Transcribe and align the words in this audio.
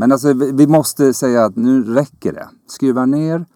Men 0.00 0.12
alltså 0.12 0.32
vi, 0.32 0.66
måste 0.66 1.14
säga 1.14 1.44
att 1.44 1.56
nu 1.56 1.84
räcker 1.84 2.32
det. 2.32 2.48
Skruva 2.66 3.06
ner 3.06 3.46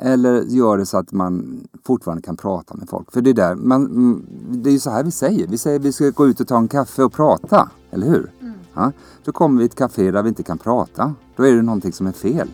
eller 0.00 0.42
gör 0.42 0.78
det 0.78 0.86
så 0.86 0.98
att 0.98 1.12
man 1.12 1.60
fortfarande 1.84 2.22
kan 2.22 2.36
prata 2.36 2.74
med 2.74 2.88
folk. 2.88 3.12
För 3.12 3.20
det 3.20 3.30
är 3.30 3.34
där, 3.34 3.54
man, 3.54 3.86
mm, 3.86 4.26
det 4.48 4.70
är 4.70 4.72
ju 4.72 4.78
så 4.78 4.90
här 4.90 5.04
vi 5.04 5.10
säger. 5.10 5.46
Vi 5.46 5.58
säger 5.58 5.78
att 5.78 5.84
vi 5.84 5.92
ska 5.92 6.10
gå 6.10 6.26
ut 6.26 6.40
och 6.40 6.48
ta 6.48 6.58
en 6.58 6.68
kaffe 6.68 7.02
och 7.02 7.12
prata, 7.12 7.68
eller 7.90 8.06
hur? 8.06 8.30
Ja, 8.74 8.92
då 9.24 9.32
kommer 9.32 9.62
vi 9.62 9.68
till 9.68 9.72
ett 9.72 9.78
café 9.78 10.10
där 10.10 10.22
vi 10.22 10.28
inte 10.28 10.42
kan 10.42 10.58
prata. 10.58 11.14
Då 11.36 11.42
är 11.42 11.52
det 11.52 11.62
någonting 11.62 11.92
som 11.92 12.06
är 12.06 12.12
fel. 12.12 12.48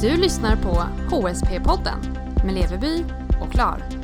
Du 0.00 0.16
lyssnar 0.16 0.56
på 0.56 0.82
HSP-podden 1.16 1.98
med 2.44 2.54
Leveby 2.54 3.04
och 3.42 3.52
Klar. 3.52 4.01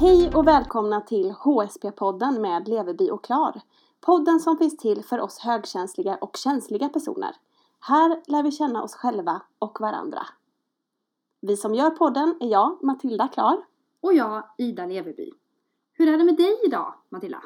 Hej 0.00 0.30
och 0.34 0.46
välkomna 0.46 1.00
till 1.00 1.30
HSP-podden 1.32 2.40
med 2.40 2.68
Leveby 2.68 3.10
och 3.10 3.24
Klar. 3.24 3.60
Podden 4.00 4.40
som 4.40 4.56
finns 4.56 4.76
till 4.76 5.04
för 5.04 5.20
oss 5.20 5.38
högkänsliga 5.38 6.16
och 6.16 6.36
känsliga 6.36 6.88
personer. 6.88 7.36
Här 7.80 8.20
lär 8.26 8.42
vi 8.42 8.50
känna 8.50 8.82
oss 8.82 8.94
själva 8.94 9.42
och 9.58 9.80
varandra. 9.80 10.26
Vi 11.40 11.56
som 11.56 11.74
gör 11.74 11.90
podden 11.90 12.34
är 12.40 12.48
jag, 12.48 12.78
Matilda 12.82 13.28
Klar. 13.28 13.62
Och 14.00 14.14
jag, 14.14 14.42
Ida 14.58 14.86
Leveby. 14.86 15.30
Hur 15.92 16.08
är 16.08 16.18
det 16.18 16.24
med 16.24 16.36
dig 16.36 16.60
idag, 16.66 16.94
Matilda? 17.08 17.42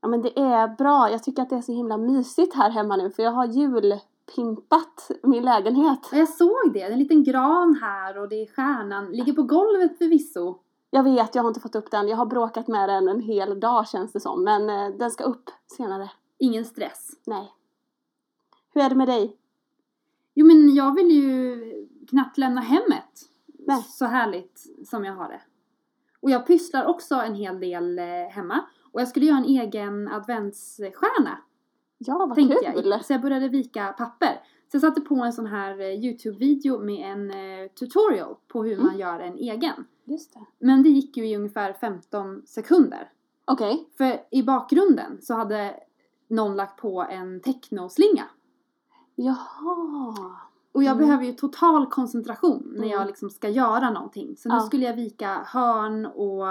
Ja 0.00 0.08
men 0.08 0.22
det 0.22 0.38
är 0.38 0.68
bra. 0.68 1.10
Jag 1.10 1.22
tycker 1.22 1.42
att 1.42 1.50
det 1.50 1.56
är 1.56 1.62
så 1.62 1.72
himla 1.72 1.96
mysigt 1.96 2.54
här 2.54 2.70
hemma 2.70 2.96
nu 2.96 3.10
för 3.10 3.22
jag 3.22 3.32
har 3.32 3.46
julpimpat 3.46 5.10
min 5.22 5.44
lägenhet. 5.44 6.08
Ja, 6.12 6.18
Jag 6.18 6.28
såg 6.28 6.72
det, 6.72 6.82
en 6.82 6.98
liten 6.98 7.24
gran 7.24 7.78
här 7.82 8.18
och 8.18 8.28
det 8.28 8.42
är 8.42 8.46
stjärnan. 8.46 9.12
Ligger 9.12 9.32
på 9.32 9.42
golvet 9.42 9.98
förvisso. 9.98 10.58
Jag 10.90 11.02
vet, 11.02 11.34
jag 11.34 11.42
har 11.42 11.48
inte 11.48 11.60
fått 11.60 11.74
upp 11.74 11.90
den. 11.90 12.08
Jag 12.08 12.16
har 12.16 12.26
bråkat 12.26 12.68
med 12.68 12.88
den 12.88 13.08
en 13.08 13.20
hel 13.20 13.60
dag 13.60 13.88
känns 13.88 14.12
det 14.12 14.20
som. 14.20 14.44
Men 14.44 14.70
eh, 14.70 14.96
den 14.98 15.10
ska 15.10 15.24
upp 15.24 15.50
senare. 15.66 16.10
Ingen 16.38 16.64
stress. 16.64 17.10
Nej. 17.26 17.52
Hur 18.74 18.82
är 18.82 18.88
det 18.88 18.94
med 18.96 19.08
dig? 19.08 19.36
Jo 20.34 20.46
men 20.46 20.74
jag 20.74 20.94
vill 20.94 21.10
ju 21.10 21.60
knappt 22.08 22.38
lämna 22.38 22.60
hemmet. 22.60 23.28
Nej. 23.46 23.82
Så 23.82 24.04
härligt 24.06 24.66
som 24.88 25.04
jag 25.04 25.14
har 25.14 25.28
det. 25.28 25.40
Och 26.20 26.30
jag 26.30 26.46
pysslar 26.46 26.84
också 26.84 27.14
en 27.14 27.34
hel 27.34 27.60
del 27.60 27.98
eh, 27.98 28.04
hemma. 28.30 28.64
Och 28.92 29.00
jag 29.00 29.08
skulle 29.08 29.26
göra 29.26 29.38
en 29.38 29.44
egen 29.44 30.08
adventsstjärna 30.08 31.38
Ja, 32.02 32.26
vad 32.26 32.34
tänkte 32.34 32.72
kul! 32.72 32.90
jag. 32.90 33.04
Så 33.04 33.12
jag 33.12 33.20
började 33.20 33.48
vika 33.48 33.92
papper. 33.98 34.40
Så 34.70 34.74
jag 34.76 34.80
satte 34.80 35.00
på 35.00 35.14
en 35.14 35.32
sån 35.32 35.46
här 35.46 35.80
eh, 35.80 35.86
Youtube-video 36.04 36.78
med 36.78 37.12
en 37.12 37.30
eh, 37.30 37.68
tutorial 37.68 38.36
på 38.48 38.64
hur 38.64 38.72
Mm. 38.74 38.86
man 38.86 38.98
gör 38.98 39.20
en 39.20 39.36
egen. 39.38 39.84
Just 40.04 40.34
det. 40.34 40.40
Men 40.58 40.82
det 40.82 40.88
gick 40.88 41.16
ju 41.16 41.26
i 41.28 41.36
ungefär 41.36 41.72
15 41.72 42.42
sekunder. 42.46 43.12
Okej. 43.44 43.88
För 43.98 44.20
i 44.30 44.42
bakgrunden 44.42 45.18
så 45.22 45.34
hade 45.34 45.74
någon 46.28 46.56
lagt 46.56 46.80
på 46.80 47.02
en 47.02 47.40
technoslinga. 47.40 48.24
Jaha. 49.14 50.36
Och 50.72 50.82
jag 50.84 50.92
Mm. 50.96 50.98
behöver 51.06 51.24
ju 51.24 51.32
total 51.32 51.86
koncentration 51.86 52.62
när 52.70 52.76
Mm. 52.78 52.90
jag 52.90 53.06
liksom 53.06 53.30
ska 53.30 53.48
göra 53.48 53.90
någonting. 53.90 54.36
Så 54.36 54.48
nu 54.48 54.54
Ja. 54.54 54.60
skulle 54.60 54.84
jag 54.86 54.96
vika 54.96 55.42
hörn 55.46 56.06
och 56.06 56.46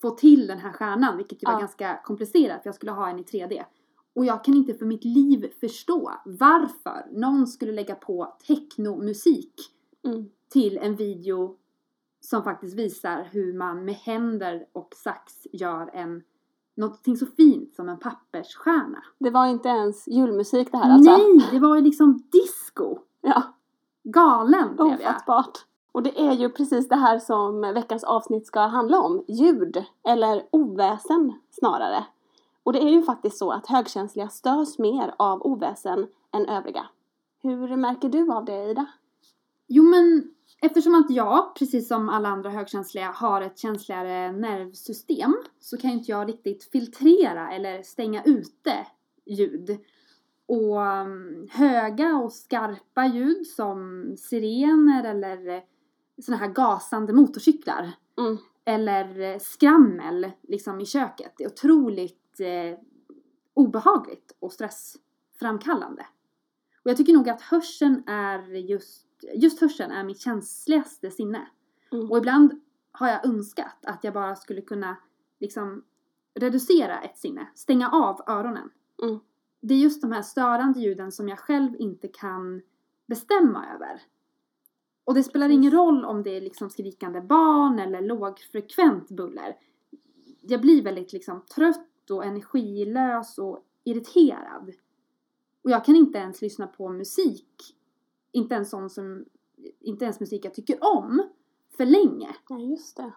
få 0.00 0.10
till 0.10 0.46
den 0.46 0.58
här 0.58 0.72
stjärnan, 0.72 1.16
vilket 1.16 1.42
ju 1.42 1.46
var 1.46 1.52
Ja. 1.52 1.58
ganska 1.58 2.00
komplicerat 2.04 2.62
för 2.62 2.68
jag 2.68 2.74
skulle 2.74 2.92
ha 2.92 3.08
en 3.08 3.18
i 3.18 3.22
3D. 3.22 3.64
Och 4.14 4.24
jag 4.24 4.44
kan 4.44 4.54
inte 4.54 4.74
för 4.74 4.86
mitt 4.86 5.04
liv 5.04 5.52
förstå 5.60 6.12
varför 6.24 7.06
någon 7.12 7.46
skulle 7.46 7.72
lägga 7.72 7.94
på 7.94 8.34
technomusik 8.46 9.54
Mm. 10.04 10.30
till 10.48 10.78
en 10.78 10.96
video 10.96 11.56
som 12.20 12.42
faktiskt 12.42 12.78
visar 12.78 13.28
hur 13.32 13.52
man 13.52 13.84
med 13.84 13.94
händer 13.94 14.66
och 14.72 14.94
sax 14.96 15.46
gör 15.52 15.90
en 15.92 16.22
någonting 16.76 17.16
så 17.16 17.26
fint 17.26 17.74
som 17.74 17.88
en 17.88 17.98
pappersstjärna. 17.98 19.02
Det 19.18 19.30
var 19.30 19.46
inte 19.46 19.68
ens 19.68 20.08
julmusik 20.08 20.72
det 20.72 20.78
här 20.78 20.92
alltså? 20.92 21.10
Nej, 21.10 21.48
det 21.50 21.58
var 21.58 21.76
ju 21.76 21.82
liksom 21.82 22.22
disco. 22.32 22.98
Ja, 23.20 23.42
Galen 24.02 24.76
blev 24.76 24.88
jag. 24.88 25.00
ofattbart. 25.00 25.58
Och 25.92 26.02
det 26.02 26.20
är 26.20 26.32
ju 26.32 26.48
precis 26.50 26.88
det 26.88 26.96
här 26.96 27.18
som 27.18 27.60
veckans 27.60 28.04
avsnitt 28.04 28.46
ska 28.46 28.60
handla 28.60 29.00
om. 29.00 29.24
Ljud, 29.28 29.84
eller 30.08 30.46
oväsen 30.50 31.32
snarare. 31.50 32.04
Och 32.70 32.74
det 32.74 32.82
är 32.82 32.90
ju 32.90 33.02
faktiskt 33.02 33.38
så 33.38 33.50
att 33.50 33.66
högkänsliga 33.66 34.28
störs 34.28 34.78
mer 34.78 35.14
av 35.18 35.46
oväsen 35.46 36.06
än 36.32 36.48
övriga. 36.48 36.86
Hur 37.42 37.76
märker 37.76 38.08
du 38.08 38.32
av 38.32 38.44
det 38.44 38.70
Ida? 38.70 38.86
Jo 39.66 39.82
men 39.82 40.34
eftersom 40.62 40.94
att 40.94 41.10
jag, 41.10 41.54
precis 41.54 41.88
som 41.88 42.08
alla 42.08 42.28
andra 42.28 42.50
högkänsliga, 42.50 43.10
har 43.10 43.42
ett 43.42 43.58
känsligare 43.58 44.32
nervsystem 44.32 45.36
så 45.60 45.76
kan 45.76 45.90
inte 45.90 46.10
jag 46.10 46.28
riktigt 46.28 46.64
filtrera 46.64 47.52
eller 47.52 47.82
stänga 47.82 48.22
ute 48.24 48.86
ljud. 49.26 49.78
Och 50.46 50.76
um, 50.76 51.48
höga 51.50 52.16
och 52.16 52.32
skarpa 52.32 53.06
ljud 53.06 53.46
som 53.46 54.04
sirener 54.18 55.04
eller 55.04 55.62
såna 56.22 56.36
här 56.36 56.48
gasande 56.48 57.12
motorcyklar 57.12 57.92
Mm. 58.18 58.38
eller 58.64 59.38
skrammel 59.38 60.30
liksom 60.42 60.80
i 60.80 60.86
köket 60.86 61.40
är 61.40 61.46
otroligt 61.46 62.19
eh, 62.40 62.78
obehagligt 63.54 64.36
och 64.38 64.52
stressframkallande. 64.52 66.06
Och 66.84 66.90
jag 66.90 66.96
tycker 66.96 67.12
nog 67.12 67.28
att 67.28 67.42
hörseln 67.42 68.02
är 68.06 68.48
just, 68.48 69.06
just 69.34 69.60
hörseln 69.60 69.90
är 69.90 70.04
mitt 70.04 70.20
känsligaste 70.20 71.10
sinne. 71.10 71.48
Mm. 71.92 72.10
Och 72.10 72.18
ibland 72.18 72.60
har 72.92 73.08
jag 73.08 73.26
önskat 73.26 73.78
att 73.82 74.04
jag 74.04 74.14
bara 74.14 74.36
skulle 74.36 74.60
kunna 74.60 74.96
liksom 75.40 75.84
reducera 76.34 77.00
ett 77.00 77.18
sinne, 77.18 77.48
stänga 77.54 77.90
av 77.90 78.20
öronen. 78.26 78.70
Mm. 79.02 79.20
Det 79.60 79.74
är 79.74 79.78
just 79.78 80.02
de 80.02 80.12
här 80.12 80.22
störande 80.22 80.80
ljuden 80.80 81.12
som 81.12 81.28
jag 81.28 81.38
själv 81.38 81.76
inte 81.78 82.08
kan 82.08 82.62
bestämma 83.06 83.66
över. 83.74 84.02
Och 85.04 85.14
det 85.14 85.22
spelar 85.22 85.48
ingen 85.48 85.70
roll 85.70 86.04
om 86.04 86.22
det 86.22 86.36
är 86.36 86.40
liksom 86.40 86.70
skrikande 86.70 87.20
barn 87.20 87.78
eller 87.78 88.00
lågfrekvent 88.00 89.10
buller. 89.10 89.56
Jag 90.40 90.60
blir 90.60 90.82
väldigt 90.82 91.12
liksom 91.12 91.44
trött 91.54 91.89
och 92.10 92.24
energilös 92.24 93.38
och 93.38 93.64
irriterad. 93.84 94.72
Och 95.62 95.70
jag 95.70 95.84
kan 95.84 95.96
inte 95.96 96.18
ens 96.18 96.42
lyssna 96.42 96.66
på 96.66 96.88
musik, 96.88 97.76
inte 98.32 98.54
ens 98.54 98.70
sån 98.70 98.90
som, 98.90 99.24
inte 99.80 100.04
ens 100.04 100.20
musik 100.20 100.44
jag 100.44 100.54
tycker 100.54 100.78
om, 100.96 101.22
för 101.76 101.86
länge. 101.86 102.36
Nej, 102.50 102.70
just 102.70 102.96
det. 102.96 103.12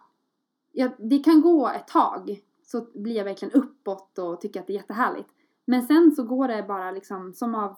Jag, 0.71 0.91
det 0.97 1.19
kan 1.19 1.41
gå 1.41 1.69
ett 1.69 1.87
tag, 1.87 2.43
så 2.63 2.87
blir 2.93 3.15
jag 3.15 3.23
verkligen 3.25 3.53
uppåt 3.53 4.17
och 4.19 4.41
tycker 4.41 4.59
att 4.59 4.67
det 4.67 4.73
är 4.73 4.77
jättehärligt. 4.77 5.29
Men 5.65 5.81
sen 5.81 6.11
så 6.15 6.23
går 6.23 6.47
det 6.47 6.63
bara 6.67 6.91
liksom 6.91 7.33
som 7.33 7.55
av 7.55 7.75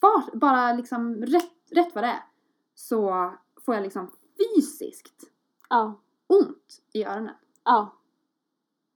fart, 0.00 0.32
bara 0.34 0.72
liksom 0.72 1.14
rätt, 1.14 1.52
rätt 1.70 1.94
vad 1.94 2.04
det 2.04 2.08
är. 2.08 2.24
Så 2.74 3.30
får 3.64 3.74
jag 3.74 3.82
liksom 3.82 4.10
fysiskt 4.38 5.30
Ja, 5.68 6.00
ont 6.26 6.82
i 6.92 7.04
öronen. 7.04 7.34
ja. 7.64 7.96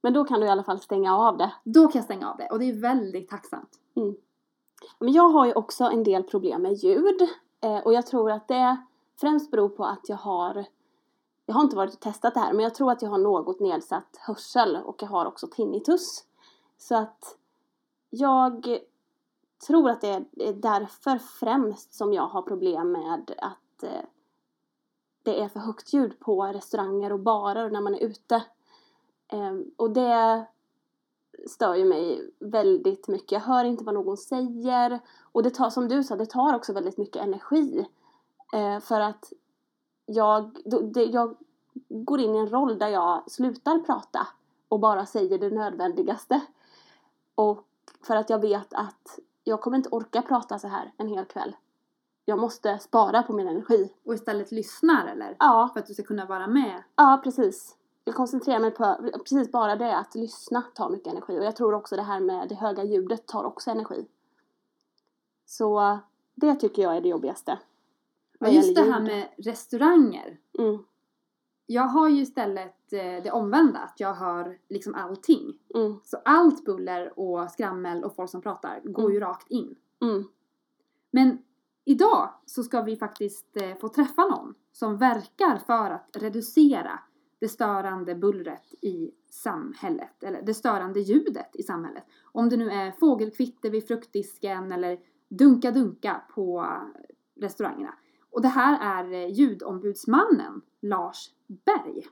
Men 0.05 0.13
då 0.13 0.25
kan 0.25 0.41
du 0.41 0.47
i 0.47 0.49
alla 0.49 0.63
fall 0.63 0.81
stänga 0.81 1.17
av 1.17 1.37
det. 1.37 1.53
Då 1.65 1.89
kan 1.89 1.99
jag 1.99 2.05
stänga 2.05 2.31
av 2.31 2.37
det 2.37 2.49
och 2.49 2.59
det 2.59 2.65
är 2.65 2.81
väldigt 2.81 3.29
tacksamt. 3.29 3.79
Men 4.99 5.13
jag 5.13 5.29
har 5.29 5.47
ju 5.47 5.53
också 5.53 5.85
en 5.85 6.05
del 6.05 6.23
problem 6.23 6.63
med 6.63 6.73
ljud. 6.73 7.23
Eh, 7.61 7.79
och 7.79 7.93
jag 7.93 8.07
tror 8.07 8.31
att 8.31 8.49
det 8.49 8.77
främst 9.21 9.51
beror 9.51 9.69
på 9.69 9.85
att 9.85 10.09
jag 10.09 10.17
har 10.17 10.65
jag 11.47 11.55
har 11.55 11.63
inte 11.63 11.77
varit 11.77 11.95
och 11.95 12.01
testat 12.01 12.35
det 12.35 12.41
här 12.41 12.53
men 12.53 12.63
jag 12.63 12.75
tror 12.75 12.93
att 12.93 13.03
jag 13.03 13.11
har 13.11 13.19
något 13.19 13.61
nedsatt 13.61 14.19
hörsel 14.21 14.77
och 14.77 15.03
jag 15.03 15.09
har 15.09 15.27
också 15.27 15.47
tinnitus. 15.47 16.25
Så 16.79 16.97
att 16.97 17.37
jag 18.11 18.79
tror 19.67 19.91
att 19.91 20.01
det 20.01 20.25
är 20.37 20.53
därför 20.53 21.19
främst 21.19 21.95
som 21.95 22.13
jag 22.13 22.27
har 22.27 22.43
problem 22.43 22.93
med 22.93 23.35
att 23.39 23.83
eh, 23.83 24.05
det 25.23 25.43
är 25.43 25.49
för 25.49 25.61
högt 25.61 25.93
ljud 25.93 26.21
på 26.21 26.45
restauranger 26.45 27.13
och 27.13 27.21
barer 27.21 27.71
när 27.71 27.81
man 27.81 27.95
är 27.95 28.03
ute. 28.03 28.43
Eh, 29.29 29.53
och 29.77 29.91
det 29.91 30.47
stör 31.47 31.75
ju 31.75 31.85
mig 31.85 32.31
väldigt 32.39 33.09
mycket. 33.09 33.33
Jag 33.33 33.41
hör 33.41 33.65
inte 33.65 33.85
vad 33.85 33.95
någon 33.95 34.17
säger. 34.17 35.01
Och 35.33 35.43
det 35.43 35.51
tar, 35.51 35.71
som 35.71 35.89
du 35.89 36.05
sa, 36.05 36.17
det 36.17 36.27
tar 36.27 36.55
också 36.55 36.73
väldigt 36.73 36.99
mycket 36.99 37.23
energi. 37.23 37.87
Eh, 38.53 38.81
för 38.81 39.01
att 39.01 39.33
jag, 40.07 40.59
det, 40.95 41.05
jag 41.05 41.37
går 41.89 42.21
in 42.21 42.35
i 42.35 42.39
en 42.39 42.49
roll 42.49 42.79
där 42.79 42.89
jag 42.89 43.31
slutar 43.31 43.79
prata 43.79 44.27
och 44.69 44.81
bara 44.81 45.07
säger 45.07 45.39
det 45.39 45.51
nödvändigaste. 45.51 46.41
Och 47.35 47.65
för 48.03 48.17
att 48.17 48.31
jag 48.31 48.39
vet 48.39 48.75
att 48.75 49.19
jag 49.45 49.61
kommer 49.61 49.77
inte 49.77 49.89
orka 49.89 50.23
prata 50.23 50.59
så 50.59 50.69
här 50.69 50.93
en 50.97 51.09
hel 51.09 51.25
kväll. 51.25 51.57
Jag 52.25 52.39
måste 52.39 52.79
spara 52.79 53.23
på 53.23 53.33
min 53.33 53.49
energi. 53.49 53.93
Och 54.05 54.15
istället 54.15 54.53
lyssnar 54.53 55.07
eller? 55.07 55.37
Ja, 55.39 55.71
För 55.73 55.81
att 55.81 55.87
du 55.87 55.95
ska 55.95 56.03
kunna 56.03 56.27
vara 56.27 56.47
med. 56.47 56.83
Ja, 56.97 57.21
precis. 57.25 57.77
Jag 58.05 58.15
koncentrerar 58.15 58.61
mig 58.61 58.71
på 58.71 58.97
precis 59.19 59.53
bara 59.53 59.77
det, 59.77 59.97
att 59.97 60.15
lyssna 60.15 60.63
tar 60.75 60.91
mycket 60.91 61.13
energi. 61.13 61.39
Och 61.39 61.45
jag 61.45 61.57
tror 61.57 61.75
också 61.75 61.97
det 61.97 62.03
här 62.03 62.21
med 62.21 62.49
det 62.49 62.55
höga 62.55 62.85
ljudet 62.85 63.27
tar 63.27 63.45
också 63.45 63.71
energi. 63.71 64.07
Så 65.47 65.99
det 66.35 66.55
tycker 66.55 66.83
jag 66.83 66.97
är 66.97 67.01
det 67.01 67.09
jobbigaste. 67.09 67.59
Ja, 68.39 68.49
just 68.49 68.75
det 68.75 68.83
här 68.83 69.01
med 69.01 69.29
restauranger. 69.37 70.39
Mm. 70.59 70.85
Jag 71.67 71.83
har 71.83 72.09
ju 72.09 72.23
istället 72.23 72.93
eh, 72.93 73.23
det 73.23 73.31
omvända, 73.31 73.79
att 73.79 74.01
jag 74.01 74.15
hör 74.15 74.59
liksom 74.69 74.95
allting. 74.95 75.59
Mm. 75.75 76.01
Så 76.05 76.17
allt 76.25 76.65
buller 76.65 77.19
och 77.19 77.51
skrammel 77.51 78.05
och 78.05 78.17
folk 78.17 78.31
som 78.31 78.43
pratar 78.43 78.81
går 78.85 79.13
ju 79.13 79.21
rakt 79.21 79.51
in. 79.51 79.77
Mm. 80.03 80.25
Men 81.11 81.39
idag 81.85 82.31
så 82.47 82.63
ska 82.63 82.83
vi 82.83 82.97
faktiskt 82.97 83.57
eh, 83.57 83.75
få 83.75 83.89
träffa 83.89 84.25
någon 84.25 84.55
som 84.73 84.99
verkar 84.99 85.59
för 85.59 85.91
att 85.91 86.09
reducera 86.13 86.99
det 87.39 87.49
störande 87.49 88.15
bullret 88.15 88.75
i 88.81 89.11
samhället, 89.31 90.25
eller 90.25 90.43
det 90.43 90.55
störande 90.55 91.01
ljudet 91.01 91.57
i 91.57 91.63
samhället. 91.63 92.05
Om 92.33 92.49
det 92.49 92.57
nu 92.57 92.71
är 92.71 92.91
fågelkvitter 92.91 93.71
vid 93.71 93.87
fruktdisken 93.87 94.73
eller 94.73 94.99
dunka-dunka 95.29 96.21
på 96.35 96.67
restaurangerna. 97.41 97.95
Och 98.31 98.43
det 98.43 98.49
här 98.49 99.05
är 99.05 99.27
ljudombudsmannen 99.27 100.63
Lars 100.81 101.31
Berg. 101.47 102.07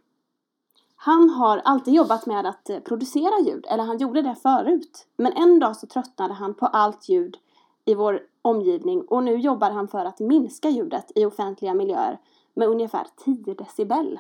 Han 0.97 1.31
har 1.31 1.59
alltid 1.59 1.95
jobbat 1.95 2.27
med 2.27 2.47
att 2.47 2.71
producera 2.85 3.41
ljud, 3.47 3.67
eller 3.71 3.85
han 3.85 3.99
gjorde 3.99 4.23
det 4.23 4.35
förut. 4.35 5.07
Men 5.17 5.33
en 5.33 5.59
dag 5.59 5.77
så 5.77 5.87
tröttnade 5.87 6.35
han 6.35 6.55
på 6.55 6.67
allt 6.67 7.09
ljud 7.09 7.37
i 7.85 7.95
vår 7.95 8.21
omgivning 8.43 9.03
och 9.03 9.23
nu 9.23 9.37
jobbar 9.37 9.71
han 9.71 9.89
för 9.89 10.05
att 10.05 10.21
minska 10.21 10.69
ljudet 10.69 11.13
i 11.15 11.25
offentliga 11.25 11.75
miljöer 11.75 12.19
med 12.55 12.69
ungefär 12.69 13.07
10 13.17 13.55
decibel. 13.55 14.19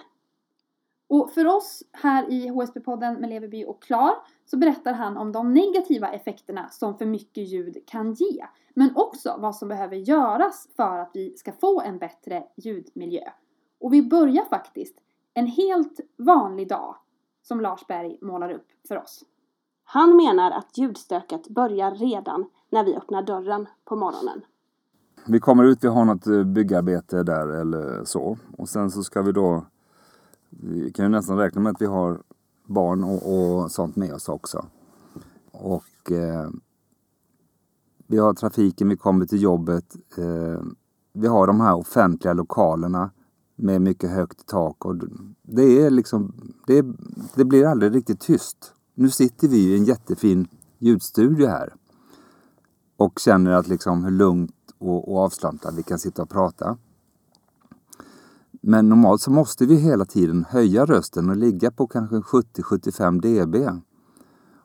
Och 1.12 1.31
för 1.31 1.47
oss 1.47 1.82
här 1.93 2.31
i 2.31 2.49
HSB-podden 2.49 3.20
med 3.20 3.31
Leverby 3.31 3.64
och 3.64 3.82
Klar 3.82 4.14
så 4.44 4.56
berättar 4.56 4.93
han 4.93 5.17
om 5.17 5.32
de 5.32 5.55
negativa 5.55 6.09
effekterna 6.09 6.69
som 6.69 6.99
för 6.99 7.06
mycket 7.06 7.49
ljud 7.49 7.76
kan 7.87 8.12
ge. 8.12 8.47
Men 8.75 8.97
också 8.97 9.37
vad 9.38 9.56
som 9.56 9.69
behöver 9.69 9.97
göras 9.97 10.69
för 10.76 10.99
att 10.99 11.11
vi 11.14 11.37
ska 11.37 11.53
få 11.53 11.81
en 11.81 11.99
bättre 11.99 12.44
ljudmiljö. 12.56 13.31
Och 13.81 13.93
vi 13.93 14.03
börjar 14.03 14.44
faktiskt 14.44 14.94
en 15.35 15.47
helt 15.47 16.00
vanlig 16.17 16.69
dag 16.69 16.97
som 17.43 17.61
Lars 17.61 17.87
Berg 17.87 18.19
målar 18.23 18.50
upp 18.50 18.67
för 18.88 18.99
oss. 18.99 19.25
Han 19.85 20.17
menar 20.17 20.50
att 20.50 20.79
ljudstöket 20.79 21.49
börjar 21.49 21.91
redan 21.91 22.44
när 22.70 22.85
vi 22.85 22.97
öppnar 22.97 23.23
dörren 23.23 23.67
på 23.85 23.97
morgonen. 23.97 24.41
Vi 25.26 25.41
kommer 25.41 25.65
ut, 25.65 25.85
vi 25.85 25.88
har 25.88 26.05
något 26.05 26.26
eh, 26.26 26.44
byggarbete 26.44 27.23
där 27.23 27.49
eller 27.49 28.05
så. 28.05 28.38
Och 28.58 28.69
sen 28.69 28.91
så 28.91 29.03
ska 29.03 29.23
vi 29.23 29.32
då... 29.32 29.65
Vi 30.61 30.93
kan 30.93 31.05
ju 31.05 31.09
nästan 31.09 31.39
räkna 31.39 31.61
med 31.61 31.71
att 31.71 31.83
vi 31.83 31.87
har 31.87 32.23
barn 32.67 33.05
och, 33.05 33.35
och 33.35 33.71
sånt 33.71 33.97
med 33.97 34.15
oss 34.15 34.29
också. 34.29 34.67
Och 35.51 36.13
eh, 36.13 36.51
vi 38.07 38.19
har 38.19 38.35
trafiken, 38.35 38.89
vi 38.89 38.97
kommer 38.97 39.27
till 39.27 39.43
jobbet. 39.43 39.97
Eh, 40.17 40.63
vi 41.13 41.27
har 41.27 41.47
de 41.47 41.61
här 41.61 41.75
offentliga 41.75 42.33
lokalerna 42.33 43.11
med 43.57 43.83
mycket 43.83 44.11
högt 44.11 44.47
tak. 44.47 44.85
Och 44.85 44.97
det 45.43 45.83
är 45.83 45.91
liksom... 45.91 46.35
Det, 46.67 46.85
det 47.35 47.45
blir 47.45 47.67
aldrig 47.67 47.95
riktigt 47.95 48.21
tyst. 48.21 48.75
Nu 48.95 49.11
sitter 49.11 49.49
vi 49.49 49.57
i 49.57 49.77
en 49.77 49.85
jättefin 49.85 50.49
ljudstudio 50.79 51.47
här. 51.47 51.75
Och 52.97 53.19
känner 53.19 53.51
att 53.51 53.69
liksom 53.69 54.05
hur 54.05 54.11
lugnt 54.11 54.55
och, 54.79 55.13
och 55.13 55.19
avslappnat 55.19 55.75
vi 55.75 55.83
kan 55.83 55.99
sitta 55.99 56.23
och 56.23 56.31
prata. 56.31 56.79
Men 58.64 58.88
normalt 58.88 59.20
så 59.20 59.31
måste 59.31 59.67
vi 59.67 59.76
hela 59.76 60.05
tiden 60.05 60.44
höja 60.49 60.87
rösten 60.87 61.31
och 61.31 61.37
ligga 61.37 61.70
på 61.70 61.87
kanske 61.87 62.17
70-75 62.17 63.20
dB. 63.20 63.81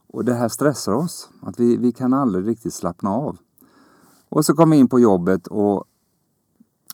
Och 0.07 0.25
det 0.25 0.33
här 0.33 0.49
stressar 0.49 0.93
oss. 0.93 1.29
Att 1.41 1.59
vi, 1.59 1.77
vi 1.77 1.91
kan 1.91 2.13
aldrig 2.13 2.47
riktigt 2.47 2.73
slappna 2.73 3.09
av. 3.09 3.37
Och 4.29 4.45
så 4.45 4.53
kommer 4.53 4.75
vi 4.75 4.79
in 4.79 4.87
på 4.87 4.99
jobbet 4.99 5.47
och 5.47 5.83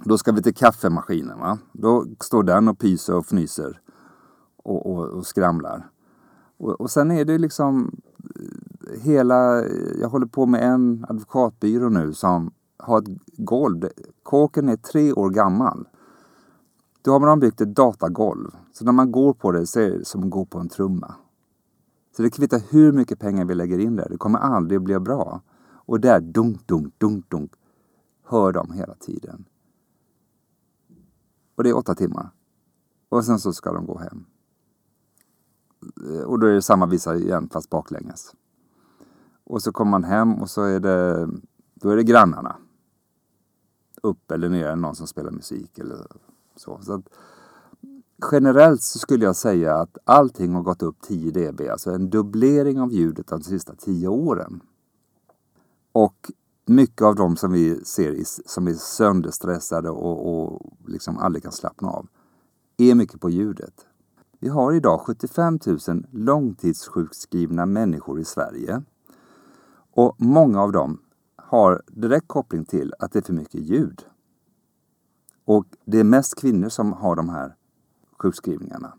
då 0.04 0.18
ska 0.18 0.32
vi 0.32 0.42
till 0.42 0.56
kaffemaskinen. 0.56 1.40
Va? 1.40 1.58
Då 1.72 2.06
står 2.20 2.44
den 2.44 2.68
och 2.68 2.80
pyser 2.80 3.16
och 3.16 3.26
fnyser 3.26 3.82
och, 4.64 4.86
och, 4.86 5.10
och 5.10 5.26
skramlar. 5.26 5.90
Och, 6.58 6.82
och 6.82 6.92
sen 6.92 7.12
är 7.12 7.26
det 7.26 7.38
liksom 7.38 7.96
eh, 8.20 9.02
hela, 9.02 9.66
jag 10.00 10.10
håller 10.10 10.26
på 10.26 10.46
med 10.46 10.64
en 10.64 11.06
advokatbyrå 11.10 11.90
nu 11.90 12.14
som 12.14 12.52
har 12.78 12.98
ett 12.98 13.08
golv. 13.38 13.88
Kåken 14.24 14.70
är 14.70 14.76
tre 14.76 15.14
år 15.14 15.30
gammal. 15.30 15.88
Då 17.04 17.12
har 17.12 17.20
man 17.20 17.40
byggt 17.40 17.62
ett 17.62 17.76
datagolv. 17.76 18.52
Så 18.72 18.86
när 18.86 18.92
man 18.92 19.12
går 19.12 19.34
på 19.34 19.52
det 19.52 19.68
så 19.68 19.80
är 19.80 19.90
det 19.90 20.06
som 20.06 20.24
att 20.24 20.30
gå 20.30 20.46
på 20.46 20.60
en 20.60 20.70
trumma. 20.70 21.16
Så 22.16 22.22
det 22.22 22.30
kvittar 22.30 22.62
hur 22.70 22.92
mycket 22.92 23.20
pengar 23.20 23.46
vi 23.46 23.56
lägger 23.56 23.80
in 23.80 23.96
där. 23.96 24.10
Det 24.10 24.18
kommer 24.18 24.40
aldrig 24.40 24.78
att 24.78 24.84
bli 24.84 25.00
bra. 25.00 25.42
Och 25.86 26.00
där 26.00 26.20
dunk, 26.20 26.68
dunk, 26.68 27.00
dunk, 27.00 27.30
dunk. 27.30 27.52
Hör 28.24 28.52
de 28.52 28.72
hela 28.72 28.96
tiden. 28.96 29.46
Och 31.56 31.64
det 31.64 31.70
är 31.70 31.78
åtta 31.78 31.96
timmar. 31.96 32.30
Och 33.10 33.26
sen 33.26 33.40
så 33.40 33.54
ska 33.54 33.74
de 33.74 33.86
gå 33.86 33.98
hem. 33.98 34.26
Eh, 36.08 36.24
och 36.24 36.40
då 36.40 36.48
är 36.48 36.54
det 36.54 36.62
samma 36.62 36.86
visa 36.86 37.16
igen 37.16 37.50
fast 37.54 37.70
baklänges. 37.70 38.36
Och 39.44 39.62
så 39.62 39.72
kommer 39.72 39.92
man 39.92 40.04
hem 40.04 40.34
och 40.34 40.50
så 40.50 40.64
är 40.64 40.80
det, 40.80 41.30
då 41.74 41.90
är 41.90 41.96
det 41.96 42.04
grannarna. 42.04 42.56
Upp 44.04 44.32
eller 44.32 44.50
ner, 44.50 44.76
någon 44.76 44.96
som 44.96 45.08
spelar 45.08 45.32
musik 45.32 45.80
eller 45.80 46.08
så. 46.56 46.80
så 46.82 46.94
att, 46.94 47.10
generellt 48.32 48.82
så 48.82 49.00
skulle 49.00 49.26
jag 49.26 49.36
säga 49.36 49.76
att 49.76 49.98
allting 50.04 50.54
har 50.54 50.62
gått 50.62 50.84
upp 50.84 51.02
10 51.02 51.32
dB, 51.32 51.62
alltså 51.72 51.92
en 51.92 52.10
dubblering 52.10 52.82
av 52.82 52.92
ljudet 52.92 53.28
de 53.28 53.42
sista 53.42 53.76
10 53.76 54.08
åren. 54.08 54.62
Och 55.92 56.32
mycket 56.66 57.02
av 57.02 57.16
dem 57.16 57.36
som 57.36 57.52
vi 57.52 57.86
ser 57.86 58.24
som 58.50 58.68
är 58.68 58.74
sönderstressade 58.74 59.90
och, 59.90 60.52
och 60.52 60.74
liksom 60.88 61.18
aldrig 61.18 61.44
kan 61.44 61.52
slappna 61.52 61.90
av 61.90 62.08
är 62.78 62.96
mycket 62.96 63.22
på 63.22 63.30
ljudet. 63.30 63.86
Vi 64.40 64.50
har 64.50 64.74
idag 64.74 65.02
75 65.02 65.60
000 65.88 66.06
långtidssjukskrivna 66.12 67.66
människor 67.66 68.20
i 68.20 68.26
Sverige. 68.26 68.82
Och 69.92 70.16
många 70.18 70.62
av 70.62 70.72
dem 70.72 71.02
har 71.36 71.82
direkt 71.88 72.28
koppling 72.28 72.66
till 72.66 72.94
att 73.00 73.12
det 73.12 73.20
är 73.20 73.24
för 73.24 73.34
mycket 73.34 73.62
ljud. 73.62 74.06
Och 75.46 75.66
det 75.86 76.00
är 76.00 76.04
mest 76.04 76.36
kvinnor 76.36 76.70
som 76.70 76.94
har 76.94 77.16
de 77.16 77.30
här 77.30 77.56
sjukskrivningarna. 78.18 78.94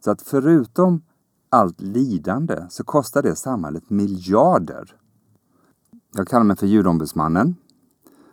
Så 0.00 0.10
att 0.10 0.22
förutom 0.22 1.02
allt 1.48 1.80
lidande 1.80 2.66
så 2.70 2.84
kostar 2.84 3.22
det 3.22 3.36
samhället 3.36 3.90
miljarder. 3.90 4.96
Jag 6.14 6.28
kallar 6.28 6.44
mig 6.44 6.56
för 6.56 6.66
ljudombudsmannen. 6.66 7.54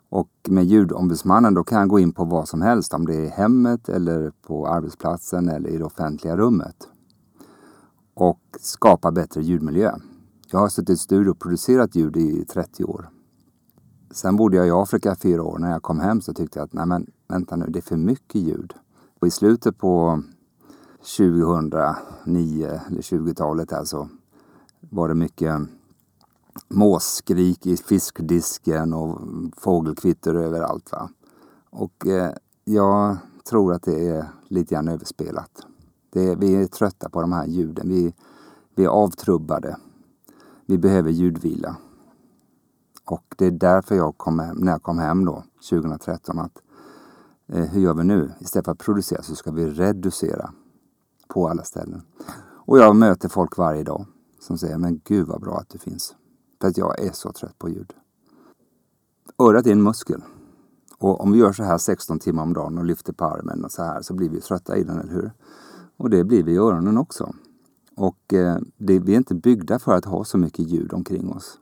Och 0.09 0.29
med 0.47 0.65
ljudombudsmannen 0.65 1.53
då 1.53 1.63
kan 1.63 1.79
jag 1.79 1.89
gå 1.89 1.99
in 1.99 2.11
på 2.11 2.25
vad 2.25 2.47
som 2.47 2.61
helst, 2.61 2.93
om 2.93 3.05
det 3.05 3.15
är 3.15 3.29
hemmet 3.29 3.89
eller 3.89 4.31
på 4.41 4.67
arbetsplatsen 4.67 5.49
eller 5.49 5.69
i 5.69 5.77
det 5.77 5.83
offentliga 5.83 6.37
rummet. 6.37 6.87
Och 8.13 8.39
skapa 8.59 9.11
bättre 9.11 9.41
ljudmiljö. 9.41 9.95
Jag 10.51 10.59
har 10.59 10.69
suttit 10.69 10.89
i 10.89 10.97
studio 10.97 11.31
och 11.31 11.39
producerat 11.39 11.95
ljud 11.95 12.17
i 12.17 12.45
30 12.45 12.83
år. 12.83 13.09
Sen 14.11 14.35
bodde 14.35 14.57
jag 14.57 14.67
i 14.67 14.71
Afrika 14.71 15.11
i 15.11 15.15
fyra 15.15 15.43
år. 15.43 15.59
När 15.59 15.71
jag 15.71 15.83
kom 15.83 15.99
hem 15.99 16.21
så 16.21 16.33
tyckte 16.33 16.59
jag 16.59 16.65
att 16.65 16.73
nej 16.73 16.85
men 16.85 17.07
vänta 17.27 17.55
nu, 17.55 17.65
det 17.69 17.79
är 17.79 17.81
för 17.81 17.97
mycket 17.97 18.41
ljud. 18.41 18.73
Och 19.19 19.27
i 19.27 19.31
slutet 19.31 19.77
på 19.77 20.23
2009 21.17 22.81
eller 22.87 23.01
20-talet 23.01 23.73
alltså 23.73 24.09
var 24.79 25.07
det 25.07 25.15
mycket 25.15 25.59
måsskrik 26.67 27.65
i 27.65 27.77
fiskdisken 27.77 28.93
och 28.93 29.19
fågelkvitter 29.57 30.35
överallt. 30.35 30.91
Va? 30.91 31.09
Och 31.69 32.07
eh, 32.07 32.33
jag 32.63 33.17
tror 33.49 33.73
att 33.73 33.83
det 33.83 34.07
är 34.07 34.25
lite 34.47 34.75
grann 34.75 34.87
överspelat. 34.87 35.65
Det 36.09 36.35
vi 36.35 36.55
är 36.55 36.67
trötta 36.67 37.09
på 37.09 37.21
de 37.21 37.31
här 37.31 37.47
ljuden. 37.47 37.89
Vi, 37.89 38.13
vi 38.75 38.83
är 38.83 38.89
avtrubbade. 38.89 39.77
Vi 40.65 40.77
behöver 40.77 41.11
ljudvila. 41.11 41.75
Och 43.05 43.35
det 43.37 43.45
är 43.45 43.51
därför 43.51 43.95
jag 43.95 44.17
kom 44.17 44.39
hem, 44.39 44.57
när 44.57 44.71
jag 44.71 44.83
kom 44.83 44.97
hem 44.97 45.25
då 45.25 45.43
2013 45.69 46.39
att 46.39 46.61
Eh, 47.47 47.65
hur 47.65 47.81
gör 47.81 47.93
vi 47.93 48.03
nu? 48.03 48.31
Istället 48.39 48.65
för 48.65 48.71
att 48.71 48.79
producera 48.79 49.21
så 49.21 49.35
ska 49.35 49.51
vi 49.51 49.65
reducera 49.65 50.51
på 51.27 51.49
alla 51.49 51.63
ställen. 51.63 52.01
Och 52.65 52.79
jag 52.79 52.95
möter 52.95 53.29
folk 53.29 53.57
varje 53.57 53.83
dag 53.83 54.05
som 54.39 54.57
säger 54.57 54.77
men 54.77 55.01
gud 55.03 55.27
vad 55.27 55.41
bra 55.41 55.57
att 55.57 55.69
du 55.69 55.77
finns. 55.77 56.15
För 56.61 56.67
att 56.67 56.77
jag 56.77 56.99
är 56.99 57.11
så 57.11 57.31
trött 57.31 57.59
på 57.59 57.69
ljud. 57.69 57.93
Örat 59.39 59.67
är 59.67 59.71
en 59.71 59.83
muskel. 59.83 60.23
Och 60.97 61.21
om 61.21 61.31
vi 61.31 61.39
gör 61.39 61.51
så 61.51 61.63
här 61.63 61.77
16 61.77 62.19
timmar 62.19 62.43
om 62.43 62.53
dagen 62.53 62.77
och 62.77 62.85
lyfter 62.85 63.13
på 63.13 63.25
armen 63.25 63.65
och 63.65 63.71
så 63.71 63.83
här 63.83 64.01
så 64.01 64.13
blir 64.13 64.29
vi 64.29 64.41
trötta 64.41 64.77
i 64.77 64.83
den, 64.83 64.99
eller 64.99 65.13
hur? 65.13 65.31
Och 65.97 66.09
det 66.09 66.23
blir 66.23 66.43
vi 66.43 66.51
i 66.51 66.57
öronen 66.57 66.97
också. 66.97 67.33
Och 67.95 68.33
eh, 68.33 68.57
det, 68.77 68.99
vi 68.99 69.13
är 69.13 69.17
inte 69.17 69.35
byggda 69.35 69.79
för 69.79 69.95
att 69.95 70.05
ha 70.05 70.25
så 70.25 70.37
mycket 70.37 70.67
ljud 70.67 70.93
omkring 70.93 71.29
oss. 71.31 71.59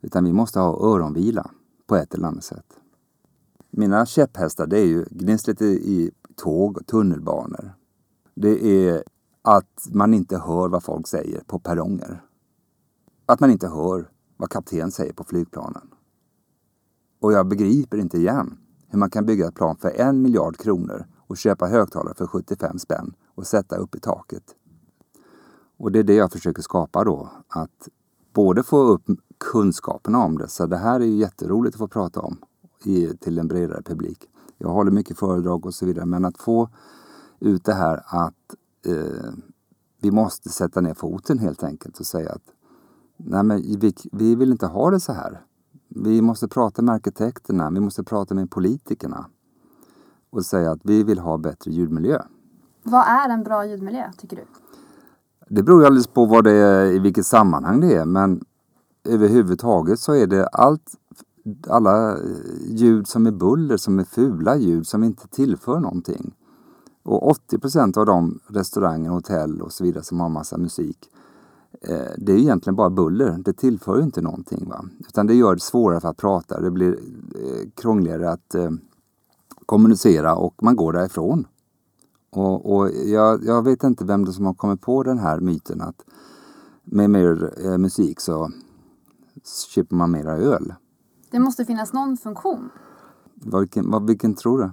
Utan 0.00 0.24
vi 0.24 0.32
måste 0.32 0.60
ha 0.60 0.94
öronvila 0.94 1.50
på 1.86 1.96
ett 1.96 2.14
eller 2.14 2.28
annat 2.28 2.44
sätt. 2.44 2.79
Mina 3.70 4.06
käpphästar 4.06 4.66
det 4.66 4.78
är 4.78 4.86
ju 4.86 5.04
gnisslet 5.10 5.62
i 5.62 6.10
tåg 6.36 6.76
och 6.76 6.86
tunnelbanor. 6.86 7.74
Det 8.34 8.64
är 8.66 9.04
att 9.42 9.88
man 9.92 10.14
inte 10.14 10.38
hör 10.38 10.68
vad 10.68 10.82
folk 10.82 11.08
säger 11.08 11.40
på 11.40 11.58
perronger. 11.58 12.22
Att 13.26 13.40
man 13.40 13.50
inte 13.50 13.68
hör 13.68 14.10
vad 14.36 14.50
kapten 14.50 14.90
säger 14.90 15.12
på 15.12 15.24
flygplanen. 15.24 15.90
Och 17.20 17.32
jag 17.32 17.48
begriper 17.48 17.98
inte 17.98 18.18
igen 18.18 18.58
hur 18.88 18.98
man 18.98 19.10
kan 19.10 19.26
bygga 19.26 19.48
ett 19.48 19.54
plan 19.54 19.76
för 19.76 20.00
en 20.00 20.22
miljard 20.22 20.56
kronor 20.56 21.06
och 21.26 21.36
köpa 21.36 21.66
högtalare 21.66 22.14
för 22.14 22.26
75 22.26 22.78
spänn 22.78 23.14
och 23.34 23.46
sätta 23.46 23.76
upp 23.76 23.94
i 23.94 24.00
taket. 24.00 24.54
Och 25.76 25.92
det 25.92 25.98
är 25.98 26.02
det 26.02 26.14
jag 26.14 26.32
försöker 26.32 26.62
skapa 26.62 27.04
då. 27.04 27.30
Att 27.48 27.88
både 28.32 28.62
få 28.62 28.78
upp 28.78 29.02
kunskaperna 29.38 30.18
om 30.18 30.38
det, 30.38 30.48
så 30.48 30.66
det 30.66 30.76
här 30.76 31.00
är 31.00 31.04
ju 31.04 31.16
jätteroligt 31.16 31.74
att 31.74 31.78
få 31.78 31.88
prata 31.88 32.20
om 32.20 32.38
i, 32.86 33.16
till 33.16 33.38
en 33.38 33.48
bredare 33.48 33.82
publik. 33.82 34.30
Jag 34.58 34.68
håller 34.68 34.90
mycket 34.90 35.18
föredrag 35.18 35.66
och 35.66 35.74
så 35.74 35.86
vidare, 35.86 36.06
men 36.06 36.24
att 36.24 36.38
få 36.38 36.68
ut 37.40 37.64
det 37.64 37.74
här 37.74 38.02
att 38.06 38.54
eh, 38.86 39.32
vi 40.00 40.10
måste 40.10 40.48
sätta 40.48 40.80
ner 40.80 40.94
foten 40.94 41.38
helt 41.38 41.62
enkelt 41.62 42.00
och 42.00 42.06
säga 42.06 42.32
att 42.32 42.42
nej 43.16 43.42
men 43.42 43.62
vi, 43.80 43.94
vi 44.12 44.34
vill 44.34 44.50
inte 44.52 44.66
ha 44.66 44.90
det 44.90 45.00
så 45.00 45.12
här. 45.12 45.44
Vi 45.88 46.22
måste 46.22 46.48
prata 46.48 46.82
med 46.82 46.94
arkitekterna, 46.94 47.70
vi 47.70 47.80
måste 47.80 48.04
prata 48.04 48.34
med 48.34 48.50
politikerna 48.50 49.26
och 50.30 50.46
säga 50.46 50.70
att 50.70 50.80
vi 50.82 51.02
vill 51.02 51.18
ha 51.18 51.38
bättre 51.38 51.70
ljudmiljö. 51.70 52.22
Vad 52.82 53.06
är 53.06 53.28
en 53.28 53.42
bra 53.42 53.66
ljudmiljö, 53.66 54.12
tycker 54.18 54.36
du? 54.36 54.42
Det 55.48 55.62
beror 55.62 55.86
alldeles 55.86 56.06
på 56.06 56.24
vad 56.26 56.44
det 56.44 56.52
är, 56.52 56.86
i 56.86 56.98
vilket 56.98 57.26
sammanhang 57.26 57.80
det 57.80 57.94
är, 57.94 58.04
men 58.04 58.44
överhuvudtaget 59.04 59.98
så 59.98 60.14
är 60.14 60.26
det 60.26 60.46
allt, 60.46 60.92
alla 61.68 62.10
eh, 62.12 62.18
ljud 62.68 63.08
som 63.08 63.26
är 63.26 63.30
buller, 63.30 63.76
som 63.76 63.98
är 63.98 64.04
fula 64.04 64.56
ljud, 64.56 64.86
som 64.86 65.04
inte 65.04 65.28
tillför 65.28 65.80
någonting. 65.80 66.34
Och 67.02 67.30
80 67.30 67.58
procent 67.58 67.96
av 67.96 68.06
de 68.06 68.40
restauranger, 68.46 69.10
hotell 69.10 69.62
och 69.62 69.72
så 69.72 69.84
vidare 69.84 70.04
som 70.04 70.20
har 70.20 70.28
massa 70.28 70.58
musik, 70.58 71.10
eh, 71.80 72.12
det 72.18 72.32
är 72.32 72.36
egentligen 72.36 72.76
bara 72.76 72.90
buller. 72.90 73.38
Det 73.44 73.52
tillför 73.52 73.96
ju 73.96 74.02
inte 74.02 74.22
någonting. 74.22 74.68
Va? 74.68 74.84
Utan 75.08 75.26
det 75.26 75.34
gör 75.34 75.54
det 75.54 75.60
svårare 75.60 76.00
för 76.00 76.08
att 76.08 76.16
prata. 76.16 76.60
Det 76.60 76.70
blir 76.70 76.92
eh, 77.34 77.70
krångligare 77.74 78.30
att 78.30 78.54
eh, 78.54 78.70
kommunicera 79.66 80.34
och 80.34 80.62
man 80.62 80.76
går 80.76 80.92
därifrån. 80.92 81.46
Och, 82.30 82.76
och 82.76 82.90
jag, 82.90 83.44
jag, 83.44 83.64
vet 83.64 83.84
inte 83.84 84.04
vem 84.04 84.24
det 84.24 84.32
som 84.32 84.46
har 84.46 84.54
kommit 84.54 84.80
på 84.80 85.02
den 85.02 85.18
här 85.18 85.40
myten 85.40 85.80
att 85.80 86.04
med 86.84 87.10
mer 87.10 87.52
eh, 87.64 87.78
musik 87.78 88.20
så 88.20 88.50
köper 89.74 89.96
man 89.96 90.10
mera 90.10 90.32
öl. 90.36 90.74
Det 91.30 91.38
måste 91.38 91.64
finnas 91.64 91.92
någon 91.92 92.16
funktion. 92.16 92.70
Vilken, 93.34 94.06
vilken 94.06 94.34
tror 94.34 94.58
du? 94.58 94.70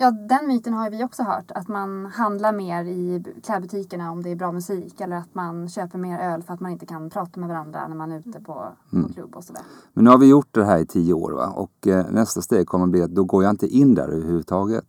Ja, 0.00 0.10
den 0.10 0.46
myten 0.46 0.74
har 0.74 0.90
vi 0.90 1.04
också 1.04 1.22
hört. 1.22 1.50
Att 1.54 1.68
man 1.68 2.06
handlar 2.06 2.52
mer 2.52 2.84
i 2.84 3.24
klädbutikerna 3.42 4.10
om 4.10 4.22
det 4.22 4.30
är 4.30 4.36
bra 4.36 4.52
musik. 4.52 5.00
Eller 5.00 5.16
att 5.16 5.34
man 5.34 5.68
köper 5.68 5.98
mer 5.98 6.18
öl 6.18 6.42
för 6.42 6.54
att 6.54 6.60
man 6.60 6.70
inte 6.70 6.86
kan 6.86 7.10
prata 7.10 7.40
med 7.40 7.48
varandra 7.48 7.88
när 7.88 7.96
man 7.96 8.12
är 8.12 8.18
ute 8.18 8.40
på, 8.40 8.68
mm. 8.92 9.06
på 9.06 9.12
klubb 9.12 9.36
och 9.36 9.44
sådär. 9.44 9.62
Men 9.92 10.04
nu 10.04 10.10
har 10.10 10.18
vi 10.18 10.28
gjort 10.28 10.54
det 10.54 10.64
här 10.64 10.78
i 10.78 10.86
tio 10.86 11.14
år 11.14 11.32
va? 11.32 11.46
och 11.46 11.86
eh, 11.86 12.10
nästa 12.10 12.42
steg 12.42 12.66
kommer 12.66 12.86
bli 12.86 13.02
att 13.02 13.10
då 13.10 13.24
går 13.24 13.42
jag 13.42 13.50
inte 13.50 13.66
in 13.66 13.94
där 13.94 14.08
överhuvudtaget. 14.08 14.84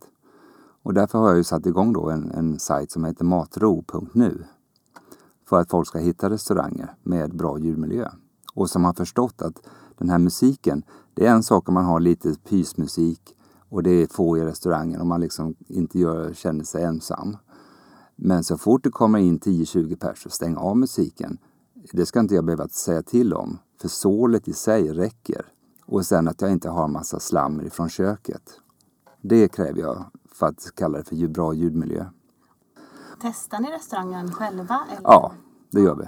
Och 0.82 0.94
därför 0.94 1.18
har 1.18 1.28
jag 1.28 1.36
ju 1.36 1.44
satt 1.44 1.66
igång 1.66 1.92
då 1.92 2.10
en, 2.10 2.30
en 2.30 2.58
sajt 2.58 2.90
som 2.90 3.04
heter 3.04 3.24
matro.nu. 3.24 4.44
För 5.48 5.60
att 5.60 5.70
folk 5.70 5.88
ska 5.88 5.98
hitta 5.98 6.30
restauranger 6.30 6.94
med 7.02 7.36
bra 7.36 7.58
ljudmiljö. 7.58 8.08
Och 8.54 8.70
som 8.70 8.84
har 8.84 8.92
förstått 8.92 9.42
att 9.42 9.62
den 10.00 10.10
här 10.10 10.18
musiken, 10.18 10.82
det 11.14 11.26
är 11.26 11.30
en 11.30 11.42
sak 11.42 11.68
om 11.68 11.74
man 11.74 11.84
har 11.84 12.00
lite 12.00 12.34
pysmusik 12.48 13.36
och 13.68 13.82
det 13.82 13.90
är 13.90 14.06
få 14.06 14.38
i 14.38 14.44
restaurangen 14.44 15.00
och 15.00 15.06
man 15.06 15.20
liksom 15.20 15.54
inte 15.68 15.98
gör, 15.98 16.32
känner 16.32 16.64
sig 16.64 16.84
ensam. 16.84 17.36
Men 18.16 18.44
så 18.44 18.58
fort 18.58 18.84
det 18.84 18.90
kommer 18.90 19.18
in 19.18 19.38
10-20 19.38 19.96
pers 19.96 20.26
och 20.26 20.32
stäng 20.32 20.56
av 20.56 20.76
musiken, 20.76 21.38
det 21.92 22.06
ska 22.06 22.20
inte 22.20 22.34
jag 22.34 22.44
behöva 22.44 22.68
säga 22.68 23.02
till 23.02 23.34
om. 23.34 23.58
För 23.80 23.88
sålet 23.88 24.48
i 24.48 24.52
sig 24.52 24.92
räcker. 24.92 25.46
Och 25.86 26.06
sen 26.06 26.28
att 26.28 26.40
jag 26.40 26.52
inte 26.52 26.68
har 26.68 26.88
massa 26.88 27.20
slammer 27.20 27.64
ifrån 27.64 27.88
köket. 27.88 28.42
Det 29.22 29.48
kräver 29.48 29.80
jag 29.80 30.04
för 30.32 30.46
att 30.46 30.74
kalla 30.74 30.98
det 30.98 31.04
för 31.04 31.28
bra 31.28 31.54
ljudmiljö. 31.54 32.06
Testar 33.22 33.60
ni 33.60 33.70
restaurangen 33.70 34.32
själva? 34.32 34.80
Eller? 34.90 35.00
Ja, 35.02 35.32
det 35.70 35.80
gör 35.80 35.94
vi. 35.94 36.04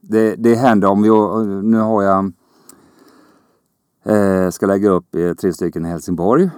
Det, 0.00 0.36
det 0.36 0.54
händer 0.54 0.88
om 0.88 1.02
vi... 1.02 1.08
Nu 1.62 1.78
har 1.78 2.02
jag... 2.02 2.32
Eh, 4.02 4.50
ska 4.50 4.66
lägga 4.66 4.90
upp 4.90 5.14
eh, 5.14 5.32
tre 5.32 5.52
stycken 5.52 5.86
i 5.86 5.88
Helsingborg. 5.88 6.50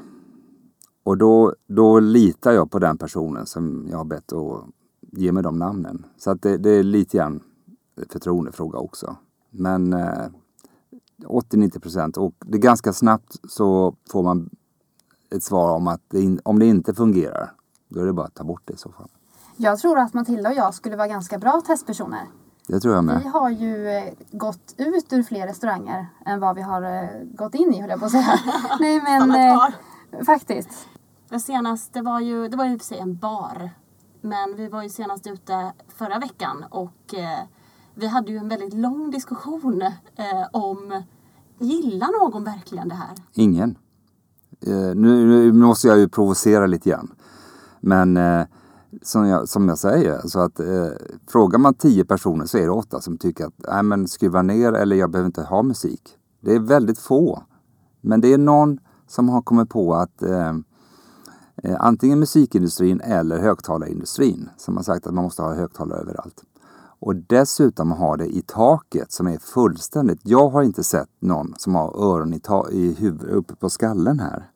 Och 1.05 1.19
då, 1.19 1.55
då 1.67 2.01
litar 2.01 2.53
jag 2.53 2.71
på 2.71 2.79
den 2.79 2.99
personen 2.99 3.47
som 3.47 3.87
jag 3.91 3.99
har 3.99 4.05
bett 4.05 4.33
att 4.33 4.65
ge 5.01 5.33
mig 5.33 5.43
de 5.43 5.59
namnen. 5.59 6.07
Så 6.17 6.31
att 6.31 6.43
det, 6.43 6.57
det 6.57 6.71
är 6.71 6.83
lite 6.83 7.17
grann 7.17 7.41
förtroendefråga 8.13 8.79
också. 8.79 9.17
Men 9.51 9.93
eh, 9.93 10.29
80-90 11.25 11.81
procent 11.81 12.17
och 12.17 12.35
det 12.39 12.59
är 12.59 12.63
ganska 12.63 12.93
snabbt 12.93 13.37
så 13.49 13.97
får 14.11 14.23
man 14.23 14.51
ett 15.31 15.43
svar 15.43 15.77
om 15.77 15.87
att 15.87 16.01
det 16.09 16.39
om 16.43 16.59
det 16.59 16.67
inte 16.67 16.95
fungerar, 16.95 17.53
då 17.89 18.01
är 18.01 18.07
det 18.07 18.13
bara 18.13 18.27
att 18.27 18.35
ta 18.35 18.45
bort 18.45 18.63
det 18.65 18.73
i 18.73 18.77
så 18.77 18.93
fall. 18.93 19.09
Jag 19.57 19.79
tror 19.79 19.99
att 19.99 20.15
Matilda 20.15 20.51
och 20.51 20.57
jag 20.57 20.75
skulle 20.75 20.97
vara 20.97 21.09
ganska 21.09 21.39
bra 21.39 21.63
testpersoner. 21.67 22.27
Det 22.67 22.81
tror 22.81 22.95
jag 22.95 23.05
med. 23.05 23.21
Vi 23.23 23.29
har 23.29 23.51
ju 23.51 23.89
eh, 23.89 24.13
gått 24.31 24.75
ut 24.77 25.13
ur 25.13 25.23
fler 25.23 25.47
restauranger 25.47 26.07
än 26.27 26.41
vad 26.41 26.57
vi 26.57 26.63
har 26.63 26.83
eh, 26.83 27.09
gått 27.23 27.55
in 27.55 27.75
i, 27.75 27.81
höll 27.81 27.91
jag 27.91 27.99
på 27.99 28.07
att 28.07 28.13
säga. 28.13 28.39
Nej 28.81 29.01
men 29.03 29.31
eh, 29.31 30.25
faktiskt. 30.25 30.89
Det 31.29 31.41
senaste 31.41 32.03
var 32.03 32.21
ju, 32.21 32.49
det 32.49 32.57
var 32.57 32.65
ju 32.65 32.79
för 32.79 32.87
sig 32.87 32.99
en 32.99 33.17
bar. 33.17 33.71
Men 34.21 34.57
vi 34.57 34.69
var 34.69 34.83
ju 34.83 34.89
senast 34.89 35.27
ute 35.27 35.73
förra 35.89 36.19
veckan 36.19 36.65
och 36.71 37.15
eh, 37.15 37.41
vi 37.95 38.07
hade 38.07 38.33
ju 38.33 38.39
en 38.39 38.49
väldigt 38.49 38.75
lång 38.75 39.11
diskussion 39.11 39.83
eh, 40.17 40.47
om 40.53 41.03
Gillar 41.59 42.21
någon 42.21 42.45
verkligen 42.45 42.89
det 42.89 42.95
här? 42.95 43.15
Ingen. 43.33 43.79
Eh, 44.67 44.95
nu, 44.95 45.27
nu, 45.27 45.53
måste 45.53 45.89
jag 45.89 45.99
ju 45.99 46.09
provocera 46.09 46.67
lite 46.67 46.91
grann. 46.91 47.15
Men 47.81 48.17
eh, 48.17 48.45
som, 49.03 49.27
jag, 49.27 49.49
som 49.49 49.69
jag 49.69 49.79
säger, 49.79 50.29
så 50.29 50.41
att 50.41 50.61
eh, 50.61 50.89
frågar 51.29 51.59
man 51.59 51.75
tio 51.75 52.05
personer 52.05 52.47
så 52.47 52.59
är 52.59 52.63
det 52.63 52.71
åtta 52.71 53.01
som 53.01 53.19
tycker 53.19 53.47
att 53.47 53.55
Nej, 53.69 53.83
men 53.83 54.09
skruva 54.09 54.43
ner 54.43 54.73
eller 54.73 54.97
jag 54.97 55.11
behöver 55.11 55.27
inte 55.27 55.43
ha 55.43 55.63
musik. 55.63 56.19
Det 56.41 56.55
är 56.55 56.61
väldigt 56.61 56.99
få. 56.99 57.43
Men 58.01 58.21
det 58.21 58.33
är 58.33 58.39
någon 58.39 58.79
som 59.07 59.29
har 59.29 59.43
kommit 59.43 59.71
på 59.71 59.95
att 59.95 60.23
eh, 60.23 60.55
eh 61.63 61.77
antingen 61.79 62.19
musikindustrin 62.19 63.01
eller 63.01 63.39
högtalarindustrin 63.39 64.49
som 64.57 64.77
har 64.77 64.85
sagt 64.85 65.07
att 65.07 65.15
man 65.15 65.25
måste 65.25 65.43
ha 65.43 65.55
högtalare 65.55 66.01
överallt. 66.01 66.45
Och 67.05 67.17
dessutom 67.17 67.91
ha 67.91 68.17
det 68.17 68.27
i 68.27 68.43
taket 68.43 69.13
som 69.13 69.27
är 69.27 69.39
fullständigt. 69.39 70.21
Jag 70.23 70.49
har 70.49 70.63
inte 70.63 70.85
sett 70.85 71.09
någon 71.21 71.55
som 71.57 71.75
har 71.75 72.13
öron 72.13 72.35
i, 72.35 72.41
i 72.71 72.93
huvudet 72.93 73.35
uppe 73.35 73.57
på 73.57 73.71
skallen 73.71 74.21
här. 74.21 74.51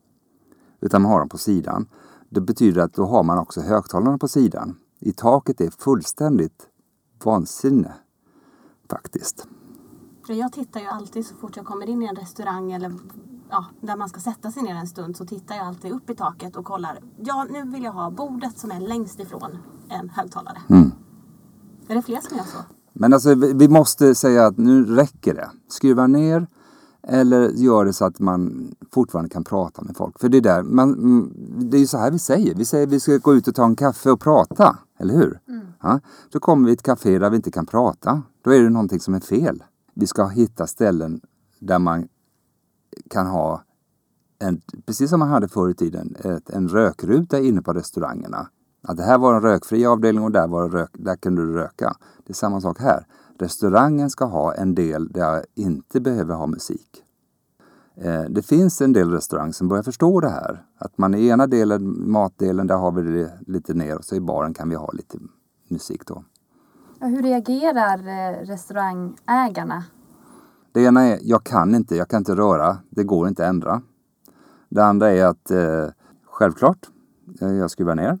Utan 0.81 1.01
man 1.01 1.11
har 1.11 1.19
dem 1.19 1.29
på 1.29 1.37
sidan. 1.37 1.87
Det 2.29 2.41
betyder 2.41 2.81
att 2.81 2.93
då 2.93 3.05
har 3.05 3.23
man 3.23 3.37
också 3.37 3.61
högtalarna 3.61 4.17
på 4.17 4.27
sidan. 4.27 4.77
I 4.99 5.13
taket 5.13 5.61
är 5.61 5.69
fullständigt 5.69 6.67
vansinne. 7.23 7.93
Faktiskt. 8.89 9.47
För 10.27 10.33
jag 10.33 10.53
tittar 10.53 10.79
ju 10.79 10.85
alltid 10.85 11.25
så 11.25 11.35
fort 11.35 11.57
jag 11.57 11.65
kommer 11.65 11.89
in 11.89 12.03
i 12.03 12.05
en 12.05 12.15
restaurang 12.15 12.71
eller 12.71 12.93
ja, 13.49 13.65
där 13.81 13.95
man 13.95 14.09
ska 14.09 14.19
sätta 14.19 14.51
sig 14.51 14.63
ner 14.63 14.75
en 14.75 14.87
stund 14.87 15.17
så 15.17 15.25
tittar 15.25 15.55
jag 15.55 15.67
alltid 15.67 15.91
upp 15.91 16.09
i 16.09 16.15
taket 16.15 16.55
och 16.55 16.65
kollar. 16.65 16.99
Ja, 17.17 17.45
nu 17.49 17.71
vill 17.71 17.83
jag 17.83 17.91
ha 17.91 18.11
bordet 18.11 18.59
som 18.59 18.71
är 18.71 18.79
längst 18.79 19.19
ifrån 19.19 19.57
en 19.89 20.09
högtalare. 20.09 20.57
Mm. 20.69 20.91
Är 21.87 21.95
det 21.95 22.01
fler 22.01 22.21
som 22.21 22.37
gör 22.37 22.43
så? 22.43 22.57
Men 22.93 23.13
alltså 23.13 23.35
vi 23.35 23.67
måste 23.67 24.15
säga 24.15 24.45
att 24.45 24.57
nu 24.57 24.85
räcker 24.85 25.33
det. 25.33 25.51
Skruva 25.67 26.07
ner 26.07 26.47
eller 27.09 27.49
gör 27.49 27.85
det 27.85 27.93
så 27.93 28.05
att 28.05 28.19
man 28.19 28.71
fortfarande 28.91 29.29
kan 29.29 29.43
prata 29.43 29.81
med 29.81 29.97
folk. 29.97 30.19
För 30.19 30.29
det 30.29 30.37
är, 30.37 30.41
där, 30.41 30.63
man, 30.63 30.93
mm, 30.93 31.33
det 31.69 31.77
är 31.77 31.79
ju 31.79 31.87
så 31.87 31.97
här 31.97 32.11
vi 32.11 32.19
säger. 32.19 32.55
Vi 32.55 32.65
säger 32.65 32.87
att 32.87 32.93
vi 32.93 32.99
ska 32.99 33.17
gå 33.17 33.35
ut 33.35 33.47
och 33.47 33.55
ta 33.55 33.65
en 33.65 33.75
kaffe 33.75 34.11
och 34.11 34.19
prata. 34.19 34.77
Eller 34.99 35.13
hur? 35.13 35.39
Mm. 35.47 35.65
Ja, 35.81 35.99
då 36.31 36.39
kommer 36.39 36.69
vi 36.69 36.75
till 36.75 36.79
ett 36.79 36.83
café 36.83 37.19
där 37.19 37.29
vi 37.29 37.35
inte 37.35 37.51
kan 37.51 37.65
prata. 37.65 38.21
Då 38.41 38.51
är 38.51 38.61
det 38.61 38.69
någonting 38.69 38.99
som 38.99 39.13
är 39.13 39.19
fel. 39.19 39.63
Vi 39.93 40.07
ska 40.07 40.27
hitta 40.27 40.67
ställen 40.67 41.21
där 41.59 41.79
man 41.79 42.07
kan 43.09 43.27
ha 43.27 43.63
en, 44.39 44.61
precis 44.85 45.09
som 45.09 45.19
man 45.19 45.29
hade 45.29 45.47
förr 45.47 45.69
i 45.69 45.73
tiden, 45.73 46.15
ett, 46.23 46.49
en 46.49 46.67
rökruta 46.67 47.39
inne 47.39 47.61
på 47.61 47.73
restaurangerna. 47.73 48.49
Att 48.83 48.97
det 48.97 49.03
här 49.03 49.17
var 49.17 49.35
en 49.35 49.41
rökfri 49.41 49.85
avdelning 49.85 50.23
och 50.23 50.31
där, 50.31 50.47
var 50.47 50.69
rök, 50.69 50.89
där 50.93 51.15
kunde 51.15 51.45
du 51.45 51.53
röka. 51.53 51.95
Det 52.25 52.31
är 52.31 52.35
samma 52.35 52.61
sak 52.61 52.79
här. 52.79 53.05
Restaurangen 53.39 54.09
ska 54.09 54.25
ha 54.25 54.53
en 54.53 54.75
del 54.75 55.07
där 55.07 55.21
jag 55.21 55.43
inte 55.55 55.99
behöver 56.01 56.35
ha 56.35 56.47
musik. 56.47 57.03
Eh, 57.95 58.23
det 58.29 58.41
finns 58.41 58.81
en 58.81 58.93
del 58.93 59.11
restauranger 59.11 59.51
som 59.51 59.67
börjar 59.67 59.83
förstå 59.83 60.19
det 60.19 60.29
här. 60.29 60.65
Att 60.77 60.97
man 60.97 61.15
i 61.15 61.27
ena 61.27 61.47
delen, 61.47 62.11
matdelen, 62.11 62.67
där 62.67 62.75
har 62.75 62.91
vi 62.91 63.01
det 63.01 63.31
lite 63.47 63.73
ner 63.73 63.97
och 63.97 64.05
så 64.05 64.15
i 64.15 64.19
baren 64.19 64.53
kan 64.53 64.69
vi 64.69 64.75
ha 64.75 64.91
lite 64.91 65.17
musik 65.67 66.05
då. 66.05 66.23
hur 66.99 67.21
reagerar 67.21 67.97
eh, 67.97 68.45
restaurangägarna 68.45 69.83
det 70.77 70.83
ena 70.83 71.03
är, 71.03 71.19
jag 71.21 71.43
kan 71.43 71.75
inte, 71.75 71.95
jag 71.95 72.07
kan 72.07 72.17
inte 72.17 72.35
röra, 72.35 72.77
det 72.89 73.03
går 73.03 73.27
inte 73.27 73.43
att 73.43 73.49
ändra. 73.49 73.81
Det 74.69 74.83
andra 74.83 75.11
är 75.11 75.25
att, 75.25 75.51
eh, 75.51 75.87
självklart, 76.25 76.87
jag 77.39 77.71
skruvar 77.71 77.95
ner. 77.95 78.19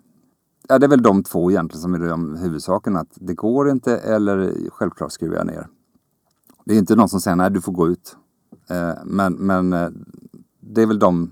Ja, 0.67 0.79
det 0.79 0.85
är 0.85 0.89
väl 0.89 1.01
de 1.01 1.23
två 1.23 1.51
egentligen 1.51 1.81
som 1.81 1.93
är 1.93 1.99
de 1.99 2.35
huvudsaken. 2.35 2.95
Att 2.95 3.11
det 3.15 3.33
går 3.33 3.69
inte 3.69 3.97
eller 3.97 4.69
självklart 4.69 5.11
skruvar 5.11 5.35
jag 5.35 5.47
ner. 5.47 5.67
Det 6.65 6.73
är 6.73 6.77
inte 6.77 6.95
någon 6.95 7.09
som 7.09 7.21
säger 7.21 7.35
nej, 7.35 7.51
du 7.51 7.61
får 7.61 7.71
gå 7.71 7.87
ut. 7.87 8.17
Eh, 8.69 8.93
men, 9.05 9.33
men 9.33 9.73
eh, 9.73 9.89
det 10.59 10.81
är 10.81 10.85
väl 10.85 10.99
de... 10.99 11.31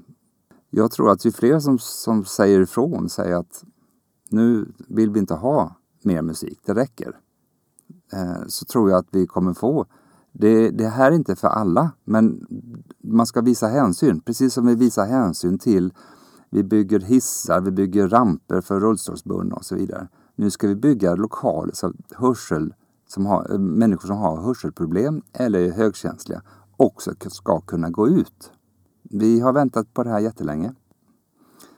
Jag 0.70 0.92
tror 0.92 1.12
att 1.12 1.26
ju 1.26 1.32
fler 1.32 1.60
som, 1.60 1.80
som 1.80 2.26
säger 2.26 2.62
ifrån, 2.62 3.10
säger 3.10 3.36
att 3.36 3.64
nu 4.30 4.72
vill 4.88 5.12
vi 5.12 5.20
inte 5.20 5.34
ha 5.34 5.76
mer 6.04 6.22
musik, 6.22 6.60
det 6.66 6.74
räcker. 6.74 7.18
Eh, 8.14 8.48
så 8.48 8.66
tror 8.66 8.90
jag 8.90 9.00
att 9.00 9.08
vi 9.12 9.28
kommer 9.28 9.54
få 9.54 9.86
det, 10.40 10.70
det 10.70 10.88
här 10.88 11.12
är 11.12 11.16
inte 11.16 11.36
för 11.36 11.48
alla, 11.48 11.92
men 12.04 12.46
man 13.04 13.26
ska 13.26 13.42
visa 13.42 13.68
hänsyn. 13.68 14.22
Precis 14.22 14.54
som 14.54 14.66
vi 14.66 14.76
visar 14.76 15.06
hänsyn 15.06 15.60
till 15.60 15.94
vi 16.56 16.64
bygger 16.64 17.00
hissar, 17.00 17.62
vi 17.62 17.72
bygger 17.72 18.08
ramper 18.08 18.62
för 18.62 18.80
rullstolsbundna 18.80 19.56
och 19.56 19.66
så 19.66 19.76
vidare. 19.76 20.08
Nu 20.36 20.52
ska 20.52 20.68
vi 20.68 20.76
bygga 20.76 21.16
lokaler 21.16 21.74
så 21.74 21.88
att 21.88 21.96
hörsel, 22.16 22.74
som 23.08 23.26
har, 23.26 23.52
eh, 23.52 23.60
människor 23.60 24.08
som 24.08 24.18
har 24.18 24.42
hörselproblem 24.42 25.22
eller 25.34 25.60
är 25.60 25.72
högkänsliga 25.72 26.42
också 26.78 27.12
ska 27.30 27.62
kunna 27.62 27.90
gå 27.90 28.08
ut. 28.08 28.52
Vi 29.04 29.40
har 29.40 29.54
väntat 29.54 29.94
på 29.94 30.04
det 30.04 30.10
här 30.10 30.20
jättelänge. 30.20 30.74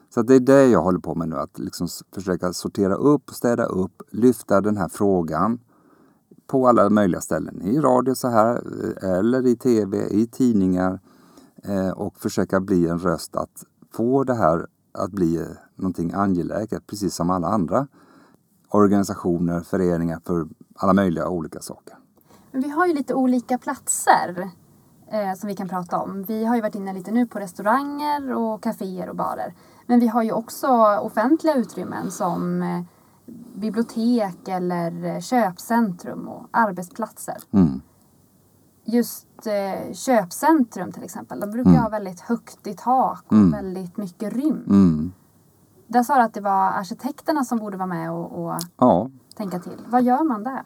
Så 0.10 0.22
det 0.22 0.36
är 0.36 0.40
det 0.40 0.66
jag 0.68 0.82
håller 0.82 1.00
på 1.00 1.16
med 1.16 1.30
nu, 1.30 1.36
att 1.36 1.60
liksom 1.60 1.88
försöka 2.14 2.54
sortera 2.54 2.96
upp, 2.96 3.30
städa 3.30 3.66
upp, 3.66 4.02
lyfta 4.12 4.62
den 4.62 4.78
här 4.78 4.88
frågan 4.88 5.60
på 6.48 6.68
alla 6.68 6.90
möjliga 6.90 7.22
ställen. 7.22 7.62
I 7.62 7.80
radio 7.80 8.16
så 8.16 8.28
här, 8.28 8.64
eh, 9.04 9.12
eller 9.12 9.48
i 9.48 9.56
tv, 9.56 10.08
i 10.10 10.28
tidningar 10.28 11.00
eh, 11.64 11.90
och 11.90 12.20
försöka 12.20 12.60
bli 12.60 12.88
en 12.88 13.00
röst 13.00 13.36
att 13.36 13.66
få 13.98 14.24
det 14.24 14.36
här 14.36 14.68
att 14.92 15.12
bli 15.12 15.48
någonting 15.75 16.13
angeläget, 16.13 16.88
precis 16.88 17.16
som 17.16 17.30
alla 17.30 17.48
andra 17.48 17.88
organisationer, 18.70 19.62
föreningar 19.62 20.22
för 20.25 20.48
alla 20.75 20.94
möjliga 20.94 21.30
olika 21.30 21.60
saker. 21.60 21.98
Men 22.51 22.62
vi 22.62 22.70
har 22.70 22.88
ju 22.88 22.94
lite 22.94 23.13
olika 23.13 23.58
platser 23.58 24.50
eh, 25.12 25.34
som 25.34 25.48
vi 25.48 25.56
kan 25.56 25.70
prata 25.70 26.00
om. 26.00 26.24
Vi 26.24 26.46
har 26.46 26.56
ju 26.56 26.62
varit 26.62 26.75
inne 26.75 26.94
lite 26.94 27.12
nu 27.12 27.27
på 27.27 27.39
restauranger 27.39 28.34
och 28.34 28.63
kaféer 28.63 29.10
och 29.10 29.16
barer. 29.16 29.54
Men 29.86 30.00
vi 30.00 30.08
har 30.08 30.24
ju 30.24 30.32
också 30.32 30.68
offentliga 31.01 31.56
utrymmen 31.56 32.12
som 32.12 32.62
eh, 32.62 32.82
bibliotek 33.56 34.48
eller 34.48 35.22
köpcentrum 35.22 36.27
och 36.27 36.48
arbetsplatser. 36.51 37.38
Mm. 37.51 37.82
Just 38.86 39.27
eh, 39.48 39.94
köpcentrum 39.94 40.91
till 40.91 41.03
exempel, 41.03 41.39
de 41.39 41.51
brukar 41.51 41.70
Mm. 41.70 41.82
ha 41.82 41.89
väldigt 41.89 42.20
högt 42.20 42.67
i 42.67 42.74
tak 42.74 43.24
och 43.27 43.34
Mm. 43.34 43.51
väldigt 43.51 43.98
mycket 43.98 44.34
rymd. 44.34 44.67
Mm. 44.67 45.12
Där 45.88 46.03
sa 46.03 46.15
du 46.15 46.22
att 46.22 46.34
det 46.34 46.41
var 46.41 46.72
arkitekterna 46.72 47.44
som 47.46 47.58
borde 47.60 47.77
vara 47.77 47.88
med 47.88 48.12
och, 48.12 48.46
och 48.46 48.60
Ja. 48.77 49.10
tänka 49.36 49.60
till. 49.60 49.82
Vad 49.88 50.03
gör 50.03 50.24
man 50.24 50.44
där? 50.44 50.63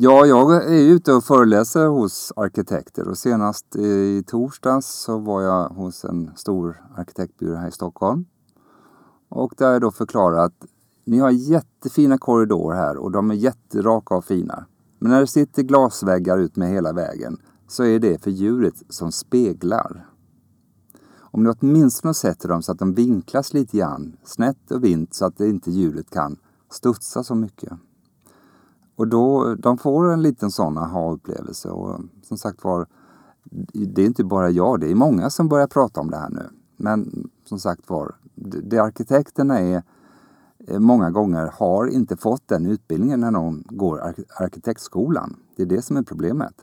ja, 0.00 0.26
jag 0.26 0.54
är 0.64 0.70
ute 0.92 1.12
och 1.12 1.24
föreläser 1.24 1.86
hos 1.86 2.32
arkitekter 2.36 3.08
och 3.08 3.18
senast 3.18 3.76
i 3.76 4.22
torsdags 4.26 4.86
så 4.86 5.18
var 5.18 5.42
jag 5.42 5.68
hos 5.68 6.04
en 6.04 6.30
stor 6.36 6.82
arkitektbyrå 6.96 7.56
här 7.56 7.68
i 7.68 7.72
Stockholm. 7.72 8.24
Och 9.28 9.52
där 9.56 9.72
jag 9.72 9.80
då 9.80 9.90
förklarar 9.90 10.44
att 10.44 10.64
ni 11.04 11.18
har 11.18 11.30
jättefina 11.30 12.18
korridorer 12.18 12.76
här 12.76 12.96
och 12.96 13.10
de 13.12 13.30
är 13.30 13.34
jätteraka 13.34 14.14
och 14.14 14.24
fina. 14.24 14.64
Men 14.98 15.10
när 15.10 15.20
det 15.20 15.26
sitter 15.26 15.62
glasväggar 15.62 16.38
ut 16.38 16.56
med 16.56 16.68
hela 16.70 16.92
vägen 16.92 17.38
så 17.66 17.84
är 17.84 17.98
det 17.98 18.22
för 18.22 18.30
djuret 18.30 18.74
som 18.88 19.12
speglar. 19.12 20.06
Om 21.16 21.44
du 21.44 21.54
åtminstone 21.60 22.14
sätter 22.14 22.48
dem 22.48 22.62
så 22.62 22.72
att 22.72 22.78
de 22.78 22.94
vinklas 22.94 23.54
lite 23.54 23.78
grann, 23.78 24.16
snett 24.24 24.70
och 24.70 24.84
vint, 24.84 25.14
så 25.14 25.26
att 25.26 25.36
det 25.36 25.48
inte 25.48 25.70
djuret 25.70 26.10
kan 26.10 26.36
studsa 26.70 27.24
så 27.24 27.34
mycket. 27.34 27.72
Och 28.96 29.08
då, 29.08 29.54
de 29.54 29.78
får 29.78 30.12
en 30.12 30.22
liten 30.22 30.50
sån 30.50 30.78
aha-upplevelse 30.78 31.68
och 31.68 32.00
som 32.22 32.38
sagt 32.38 32.64
var, 32.64 32.86
det 33.72 34.02
är 34.02 34.06
inte 34.06 34.24
bara 34.24 34.50
jag, 34.50 34.80
det 34.80 34.90
är 34.90 34.94
många 34.94 35.30
som 35.30 35.48
börjar 35.48 35.66
prata 35.66 36.00
om 36.00 36.10
det 36.10 36.16
här 36.16 36.30
nu. 36.30 36.48
Men 36.76 37.28
som 37.44 37.58
sagt 37.58 37.90
var, 37.90 38.16
det 38.62 38.78
arkitekterna 38.78 39.58
är 39.58 39.76
eh, 39.76 39.82
Eh, 40.70 40.78
många 40.78 41.10
gånger 41.10 41.46
har 41.54 41.86
inte 41.86 42.16
fått 42.16 42.48
den 42.48 42.66
utbildningen 42.66 43.20
när 43.20 43.30
de 43.30 43.64
går 43.66 44.00
ark- 44.00 44.30
arkitektskolan. 44.36 45.36
Det 45.56 45.62
är 45.62 45.66
det 45.66 45.82
som 45.82 45.96
är 45.96 46.02
problemet. 46.02 46.54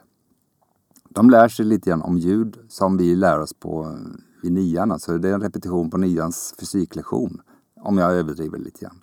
De 1.10 1.30
lär 1.30 1.48
sig 1.48 1.66
lite 1.66 1.90
grann 1.90 2.02
om 2.02 2.18
ljud 2.18 2.58
som 2.70 2.98
vi 2.98 3.16
lär 3.16 3.40
oss 3.40 3.54
på 3.54 3.84
eh, 3.84 4.48
i 4.48 4.50
nian. 4.50 4.92
Alltså 4.92 5.18
det 5.18 5.30
är 5.30 5.34
en 5.34 5.42
repetition 5.42 5.90
på 5.90 5.98
nians 5.98 6.56
fysiklektion. 6.60 7.42
Om 7.82 7.98
jag 7.98 8.14
överdriver 8.14 8.58
lite 8.58 8.80
grann. 8.80 9.02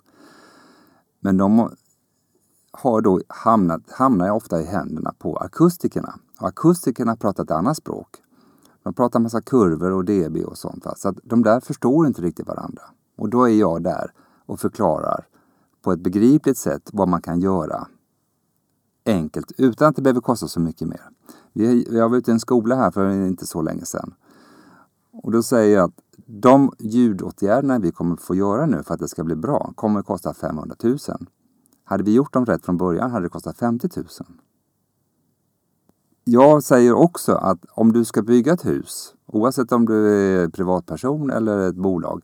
Men 1.19 1.37
de 1.37 1.69
har 2.71 3.01
då 3.01 3.21
hamnat, 3.27 3.81
hamnar 3.91 4.31
ofta 4.31 4.61
i 4.61 4.65
händerna 4.65 5.13
på 5.19 5.37
akustikerna. 5.37 6.19
Och 6.39 6.47
akustikerna 6.47 7.15
pratar 7.15 7.43
ett 7.43 7.51
annat 7.51 7.77
språk. 7.77 8.07
De 8.83 8.93
pratar 8.93 9.19
massa 9.19 9.41
kurvor 9.41 9.91
och 9.91 10.05
dB 10.05 10.37
och 10.45 10.57
sånt. 10.57 10.85
Va? 10.85 10.93
Så 10.97 11.09
att 11.09 11.17
de 11.23 11.43
där 11.43 11.59
förstår 11.59 12.07
inte 12.07 12.21
riktigt 12.21 12.47
varandra. 12.47 12.81
Och 13.17 13.29
då 13.29 13.43
är 13.49 13.53
jag 13.53 13.83
där 13.83 14.11
och 14.45 14.59
förklarar 14.59 15.27
på 15.81 15.91
ett 15.91 15.99
begripligt 15.99 16.57
sätt 16.57 16.89
vad 16.93 17.07
man 17.07 17.21
kan 17.21 17.39
göra 17.39 17.87
enkelt 19.05 19.51
utan 19.57 19.87
att 19.87 19.95
det 19.95 20.01
behöver 20.01 20.21
kosta 20.21 20.47
så 20.47 20.59
mycket 20.59 20.87
mer. 20.87 21.09
Vi, 21.53 21.87
jag 21.97 22.09
var 22.09 22.17
ute 22.17 22.31
i 22.31 22.33
en 22.33 22.39
skola 22.39 22.75
här 22.75 22.91
för 22.91 23.09
inte 23.09 23.45
så 23.45 23.61
länge 23.61 23.85
sedan. 23.85 24.13
Och 25.11 25.31
då 25.31 25.43
säger 25.43 25.75
jag 25.77 25.83
att 25.83 25.99
de 26.25 26.71
ljudåtgärderna 26.79 27.79
vi 27.79 27.91
kommer 27.91 28.15
få 28.15 28.35
göra 28.35 28.65
nu 28.65 28.83
för 28.83 28.93
att 28.93 28.99
det 28.99 29.07
ska 29.07 29.23
bli 29.23 29.35
bra 29.35 29.73
kommer 29.75 29.99
att 29.99 30.05
kosta 30.05 30.33
500 30.33 30.75
000. 30.83 30.97
Hade 31.83 32.03
vi 32.03 32.13
gjort 32.13 32.33
dem 32.33 32.45
rätt 32.45 32.65
från 32.65 32.77
början 32.77 33.11
hade 33.11 33.25
det 33.25 33.29
kostat 33.29 33.57
50 33.57 33.89
000. 33.95 34.05
Jag 36.23 36.63
säger 36.63 36.93
också 36.93 37.31
att 37.31 37.65
om 37.71 37.93
du 37.93 38.05
ska 38.05 38.21
bygga 38.21 38.53
ett 38.53 38.65
hus, 38.65 39.13
oavsett 39.25 39.71
om 39.71 39.85
du 39.85 40.09
är 40.09 40.49
privatperson 40.49 41.29
eller 41.29 41.69
ett 41.69 41.75
bolag, 41.75 42.23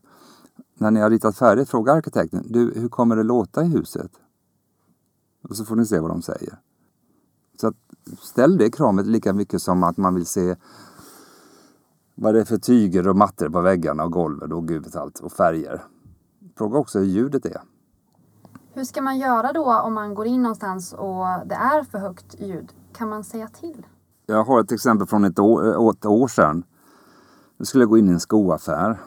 när 0.80 0.90
ni 0.90 1.00
har 1.00 1.10
ritat 1.10 1.36
färdigt, 1.36 1.68
fråga 1.68 1.92
arkitekten, 1.92 2.44
du, 2.48 2.72
hur 2.76 2.88
kommer 2.88 3.16
det 3.16 3.22
låta 3.22 3.64
i 3.64 3.68
huset? 3.68 4.10
Och 5.42 5.56
så 5.56 5.64
får 5.64 5.76
ni 5.76 5.86
se 5.86 6.00
vad 6.00 6.10
de 6.10 6.22
säger. 6.22 6.58
Så 7.60 7.68
att, 7.68 7.76
ställ 8.18 8.58
det 8.58 8.70
kravet 8.70 9.06
lika 9.06 9.32
mycket 9.32 9.62
som 9.62 9.82
att 9.82 9.96
man 9.96 10.14
vill 10.14 10.26
se 10.26 10.56
vad 12.14 12.34
det 12.34 12.40
är 12.40 12.44
för 12.44 12.58
tyger 12.58 13.08
och 13.08 13.16
mattor 13.16 13.48
på 13.48 13.60
väggarna 13.60 14.04
och 14.04 14.12
golvet 14.12 14.52
och 14.52 14.68
gud 14.68 14.84
vet 14.84 14.96
allt 14.96 15.18
och 15.18 15.32
färger. 15.32 15.82
Fråga 16.56 16.78
också 16.78 16.98
hur 16.98 17.06
ljudet 17.06 17.46
är. 17.46 17.60
Hur 18.72 18.84
ska 18.84 19.02
man 19.02 19.18
göra 19.18 19.52
då 19.52 19.74
om 19.74 19.94
man 19.94 20.14
går 20.14 20.26
in 20.26 20.42
någonstans 20.42 20.92
och 20.92 21.26
det 21.46 21.54
är 21.54 21.84
för 21.84 21.98
högt 21.98 22.40
ljud? 22.40 22.72
Kan 22.92 23.08
man 23.08 23.24
säga 23.24 23.48
till? 23.48 23.86
Jag 24.26 24.44
har 24.44 24.60
ett 24.60 24.72
exempel 24.72 25.06
från 25.06 25.24
ett 25.24 25.38
år, 25.38 25.90
ett 25.90 26.06
år 26.06 26.28
sedan. 26.28 26.64
Nu 27.56 27.64
skulle 27.64 27.82
jag 27.82 27.90
gå 27.90 27.98
in 27.98 28.08
i 28.08 28.12
en 28.12 28.20
skoaffär. 28.20 28.98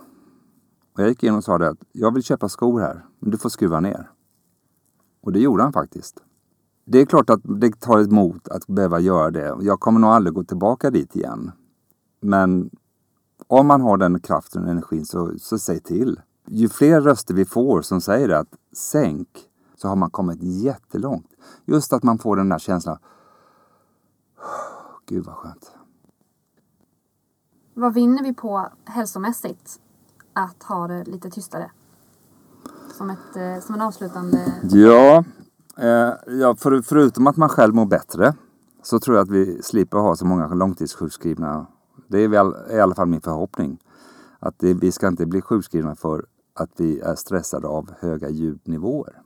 Och 0.93 0.99
jag 0.99 1.09
gick 1.09 1.23
in 1.23 1.35
och 1.35 1.43
sa 1.43 1.57
det 1.57 1.69
att 1.69 1.83
jag 1.91 2.13
vill 2.13 2.23
köpa 2.23 2.49
skor 2.49 2.79
här, 2.79 3.05
men 3.19 3.31
du 3.31 3.37
får 3.37 3.49
skruva 3.49 3.79
ner. 3.79 4.11
Och 5.21 5.31
det 5.31 5.39
gjorde 5.39 5.63
han 5.63 5.73
faktiskt. 5.73 6.23
Det 6.85 7.01
är 7.01 7.05
klart 7.05 7.29
att 7.29 7.41
det 7.43 7.79
tar 7.79 7.99
emot 7.99 8.47
att 8.47 8.67
behöva 8.67 8.99
göra 8.99 9.31
det. 9.31 9.57
Jag 9.61 9.79
kommer 9.79 9.99
nog 9.99 10.09
aldrig 10.09 10.33
gå 10.33 10.43
tillbaka 10.43 10.89
dit 10.89 11.15
igen. 11.15 11.51
Men 12.21 12.69
om 13.47 13.67
man 13.67 13.81
har 13.81 13.97
den 13.97 14.19
kraften 14.19 14.63
och 14.63 14.69
energin 14.69 15.05
så, 15.05 15.33
så 15.39 15.59
säg 15.59 15.79
till. 15.79 16.21
Ju 16.47 16.69
fler 16.69 17.01
röster 17.01 17.33
vi 17.33 17.45
får 17.45 17.81
som 17.81 18.01
säger 18.01 18.29
att 18.29 18.47
sänk, 18.71 19.29
så 19.75 19.87
har 19.87 19.95
man 19.95 20.09
kommit 20.09 20.43
jättelångt. 20.43 21.29
Just 21.65 21.93
att 21.93 22.03
man 22.03 22.17
får 22.17 22.35
den 22.35 22.49
där 22.49 22.59
känslan. 22.59 22.97
Gud 25.05 25.25
vad 25.25 25.35
skönt. 25.35 25.71
Vad 27.73 27.93
vinner 27.93 28.23
vi 28.23 28.33
på 28.33 28.69
hälsomässigt 28.85 29.79
att 30.33 30.63
ha 30.63 30.87
det 30.87 31.03
lite 31.03 31.29
tystare? 31.29 31.71
Som, 32.97 33.09
ett, 33.09 33.35
eh, 33.35 33.59
som 33.59 33.75
en 33.75 33.81
avslutande... 33.81 34.53
Ja, 34.63 35.23
eh, 35.77 36.13
ja 36.27 36.55
för, 36.55 36.81
förutom 36.81 37.27
att 37.27 37.37
man 37.37 37.49
själv 37.49 37.75
mår 37.75 37.85
bättre 37.85 38.33
så 38.83 38.99
tror 38.99 39.17
jag 39.17 39.23
att 39.23 39.29
vi 39.29 39.61
slipper 39.61 39.97
ha 39.97 40.15
så 40.15 40.25
många 40.25 40.47
långtidssjukskrivna. 40.47 41.67
Det 42.07 42.19
är 42.19 42.27
väl, 42.27 42.55
i 42.71 42.79
alla 42.79 42.95
fall 42.95 43.07
min 43.07 43.21
förhoppning. 43.21 43.79
Att 44.39 44.59
det, 44.59 44.73
vi 44.73 44.91
ska 44.91 45.07
inte 45.07 45.25
bli 45.25 45.41
sjukskrivna 45.41 45.95
för 45.95 46.25
att 46.53 46.69
vi 46.77 46.99
är 46.99 47.15
stressade 47.15 47.67
av 47.67 47.91
höga 47.99 48.29
ljudnivåer. 48.29 49.21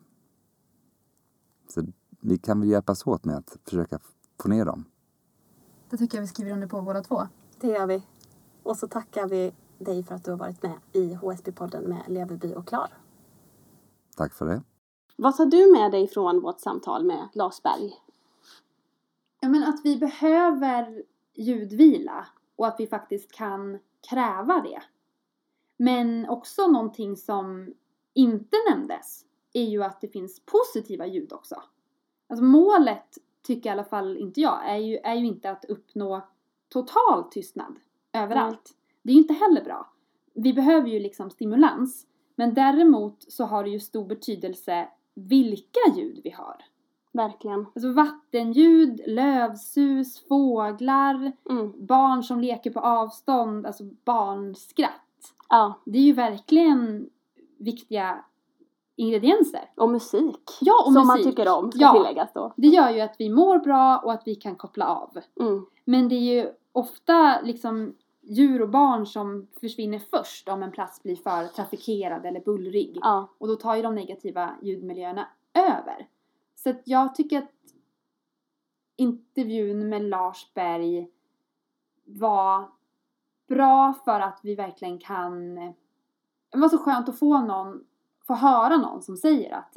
Så 1.74 1.84
vi 2.22 2.38
kan 2.38 2.60
väl 2.60 2.70
hjälpas 2.70 3.08
åt 3.08 3.26
med 3.26 3.38
att 3.38 3.58
försöka 3.64 4.00
få 4.42 4.50
ner 4.50 4.66
dem. 4.66 4.86
Det 5.90 5.98
tycker 5.98 6.18
jag 6.18 6.22
vi 6.22 6.28
skriver 6.28 6.52
under 6.52 6.68
på 6.68 6.82
båda 6.82 7.04
två. 7.04 7.28
Det 7.60 7.68
gör 7.68 7.88
vi. 7.88 8.04
Och 8.64 8.78
så 8.78 8.88
tackar 8.88 9.28
vi 9.28 9.54
dig 9.80 10.04
för 10.04 10.16
att 10.16 10.24
du 10.24 10.32
har 10.32 10.38
varit 10.38 10.64
med 10.64 10.80
i 10.94 11.16
HSB-podden 11.16 11.88
med 11.88 12.04
Leverby 12.08 12.54
och 12.54 12.68
Klar. 12.68 12.90
Tack 14.18 14.34
för 14.34 14.46
det. 14.46 14.62
Vad 15.16 15.38
tar 15.38 15.46
du 15.46 15.72
med 15.72 15.92
dig 15.92 16.08
från 16.08 16.42
vårt 16.42 16.60
samtal 16.60 17.06
med 17.06 17.28
Lars 17.34 17.62
Berg? 17.64 17.94
Ja, 19.40 19.50
men 19.50 19.64
att 19.64 19.82
vi 19.84 19.98
behöver 19.98 21.04
ljudvila 21.36 22.28
och 22.56 22.68
att 22.68 22.76
vi 22.80 22.88
faktiskt 22.88 23.32
kan 23.32 23.80
kräva 24.10 24.62
det. 24.62 24.82
Men 25.78 26.30
också 26.30 26.68
någonting 26.68 27.18
som 27.18 27.74
inte 28.14 28.58
nämndes 28.70 29.26
är 29.54 29.64
ju 29.64 29.84
att 29.84 30.02
det 30.02 30.08
finns 30.08 30.42
positiva 30.46 31.06
ljud 31.06 31.34
också. 31.34 31.64
Alltså 32.28 32.44
målet, 32.44 33.18
tycker 33.42 33.70
i 33.70 33.74
alla 33.74 33.84
fall 33.84 34.18
inte 34.18 34.42
jag, 34.42 34.70
är 34.70 34.78
ju, 34.78 34.98
är 34.98 35.16
ju 35.16 35.26
inte 35.26 35.52
att 35.52 35.66
uppnå 35.66 36.28
total 36.70 37.30
tystnad 37.32 37.80
överallt. 38.14 38.77
Det 39.08 39.12
är 39.12 39.14
ju 39.16 39.22
inte 39.22 39.34
heller 39.34 39.64
bra. 39.64 39.90
Vi 40.34 40.54
behöver 40.54 40.90
ju 40.90 41.00
liksom 41.00 41.30
stimulans. 41.30 42.06
Men 42.36 42.54
däremot 42.54 43.26
så 43.32 43.46
har 43.46 43.64
det 43.64 43.70
ju 43.70 43.80
stor 43.80 44.06
betydelse 44.06 44.88
vilka 45.14 45.80
ljud 45.96 46.22
vi 46.24 46.30
har. 46.32 46.56
Verkligen. 47.12 47.66
Alltså 47.76 47.92
vattenljud, 47.92 49.02
lövsus, 49.08 50.20
fåglar, 50.28 51.32
Mm. 51.50 51.86
barn 51.86 52.24
som 52.24 52.40
leker 52.42 52.72
på 52.72 52.80
avstånd, 52.80 53.66
alltså 53.66 53.84
barnskratt. 53.84 55.34
Ja, 55.50 55.74
Det 55.86 55.98
är 56.00 56.04
ju 56.04 56.14
verkligen 56.14 57.10
viktiga 57.58 58.26
ingredienser. 58.96 59.70
och 59.76 59.90
musik. 59.90 60.50
Ja, 60.62 60.74
och 60.86 60.94
som 60.94 61.08
musik. 61.08 61.08
man 61.08 61.24
tycker 61.24 61.48
om, 61.58 61.72
ska 61.72 61.82
Ja. 61.82 61.94
tilläggas 61.94 62.30
då. 62.34 62.54
Det 62.58 62.68
gör 62.68 62.90
ju 62.90 63.02
att 63.02 63.16
vi 63.20 63.30
mår 63.30 63.60
bra 63.60 63.98
och 63.98 64.14
att 64.14 64.22
vi 64.26 64.36
kan 64.36 64.56
koppla 64.56 64.86
av. 64.88 65.18
Mm. 65.40 65.66
Men 65.86 66.10
det 66.10 66.16
är 66.16 66.44
ju 66.44 66.52
ofta 66.72 67.42
liksom 67.42 67.96
djur 68.30 68.62
och 68.62 68.70
barn 68.70 69.06
som 69.06 69.48
försvinner 69.60 70.00
först 70.00 70.50
om 70.50 70.64
en 70.64 70.72
plats 70.72 71.04
blir 71.04 71.16
för 71.16 71.48
trafikerad 71.48 72.26
eller 72.26 72.40
bullrig. 72.40 73.00
Ja, 73.02 73.30
Och 73.38 73.48
då 73.48 73.56
tar 73.56 73.76
ju 73.76 73.82
de 73.82 73.96
negativa 73.96 74.56
ljudmiljöerna 74.62 75.28
över. 75.54 76.08
Så 76.56 76.70
att 76.70 76.82
jag 76.86 77.16
tycker 77.16 77.38
att 77.38 77.52
intervjun 78.96 79.90
med 79.90 80.02
Lars 80.02 80.54
Berg 80.54 81.10
var 82.06 82.70
bra 83.48 83.94
för 84.06 84.20
att 84.20 84.40
vi 84.44 84.56
verkligen 84.56 85.00
kan... 85.00 85.56
Det 86.50 86.58
var 86.58 86.70
så 86.70 86.78
skönt 86.78 87.10
att 87.10 87.20
få 87.20 87.42
någon, 87.42 87.84
få 88.28 88.34
höra 88.34 88.78
någon 88.78 89.02
som 89.02 89.18
säger 89.18 89.56
att 89.56 89.74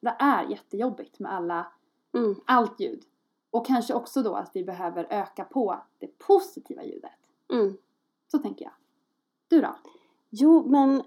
det 0.00 0.14
är 0.18 0.50
jättejobbigt 0.50 1.18
med 1.18 1.32
alla, 1.32 1.72
mm. 2.14 2.34
allt 2.44 2.80
ljud. 2.80 3.02
Och 3.50 3.66
kanske 3.66 3.94
också 3.94 4.22
då 4.22 4.34
att 4.34 4.50
vi 4.54 4.64
behöver 4.64 5.06
öka 5.10 5.44
på 5.44 5.82
det 5.98 6.18
positiva 6.18 6.84
ljudet. 6.84 7.19
Mm. 7.52 7.76
Så 8.28 8.38
tänker 8.38 8.64
jag. 8.64 8.72
Du 9.48 9.60
då? 9.60 9.74
Jo, 10.30 10.64
men 10.66 11.02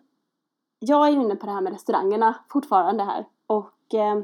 jag 0.80 1.08
är 1.08 1.12
ju 1.12 1.22
inne 1.22 1.36
på 1.36 1.46
det 1.46 1.52
här 1.52 1.62
med 1.62 1.74
restaurangerna 1.74 2.36
fortfarande 2.50 3.04
här. 3.04 3.26
Och 3.48 3.94
eh, 3.94 4.24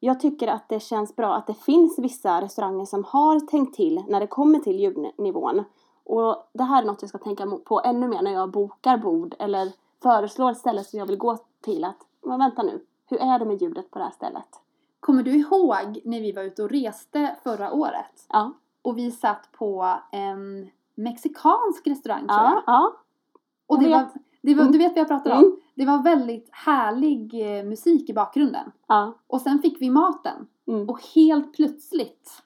jag 0.00 0.20
tycker 0.20 0.48
att 0.48 0.68
det 0.68 0.80
känns 0.80 1.16
bra 1.16 1.34
att 1.34 1.46
det 1.46 1.54
finns 1.54 1.98
vissa 1.98 2.42
restauranger 2.42 2.84
som 2.84 3.04
har 3.04 3.40
tänkt 3.40 3.76
till 3.76 4.04
när 4.08 4.20
det 4.20 4.26
kommer 4.26 4.58
till 4.58 4.80
ljudnivån. 4.80 5.64
Och 6.04 6.48
det 6.52 6.64
här 6.64 6.82
är 6.82 6.86
något 6.86 7.02
jag 7.02 7.08
ska 7.08 7.18
tänka 7.18 7.46
på 7.64 7.80
ännu 7.84 8.08
mer 8.08 8.22
när 8.22 8.32
jag 8.32 8.50
bokar 8.50 8.98
bord 8.98 9.34
eller 9.38 9.72
föreslår 10.02 10.54
ställen 10.54 10.84
som 10.84 10.98
jag 10.98 11.06
vill 11.06 11.16
gå 11.16 11.38
till. 11.60 11.84
Att, 11.84 12.06
men 12.22 12.38
vänta 12.38 12.62
nu, 12.62 12.84
hur 13.06 13.18
är 13.18 13.38
det 13.38 13.44
med 13.44 13.62
ljudet 13.62 13.90
på 13.90 13.98
det 13.98 14.04
här 14.04 14.12
stället? 14.12 14.60
Kommer 15.00 15.22
du 15.22 15.30
ihåg 15.36 16.00
när 16.04 16.20
vi 16.20 16.32
var 16.32 16.42
ute 16.42 16.62
och 16.62 16.70
reste 16.70 17.36
förra 17.42 17.72
året? 17.72 18.26
Ja, 18.28 18.52
Och 18.82 18.98
vi 18.98 19.10
satt 19.10 19.52
på 19.52 19.96
en 20.12 20.70
mexikansk 21.02 21.86
restaurang 21.86 22.18
tror 22.28 22.40
jag. 22.40 22.52
ja, 22.52 22.62
ja. 22.66 22.96
Och 23.66 23.78
det 23.78 23.84
vet. 23.84 23.92
var, 23.94 24.08
det 24.42 24.54
var, 24.54 24.60
Mm. 24.62 24.72
du 24.72 24.78
vet 24.78 24.90
vad 24.92 24.98
jag 24.98 25.08
pratar 25.08 25.30
om? 25.30 25.38
Mm. 25.38 25.56
Det 25.74 25.84
var 25.86 26.02
väldigt 26.02 26.48
härlig 26.52 27.34
eh, 27.58 27.64
musik 27.64 28.10
i 28.10 28.12
bakgrunden. 28.14 28.72
ja. 28.86 29.14
Och 29.26 29.40
sen 29.40 29.58
fick 29.62 29.80
vi 29.80 29.90
maten. 29.90 30.46
Mm. 30.66 30.88
Och 30.88 31.00
helt 31.14 31.52
plötsligt 31.54 32.42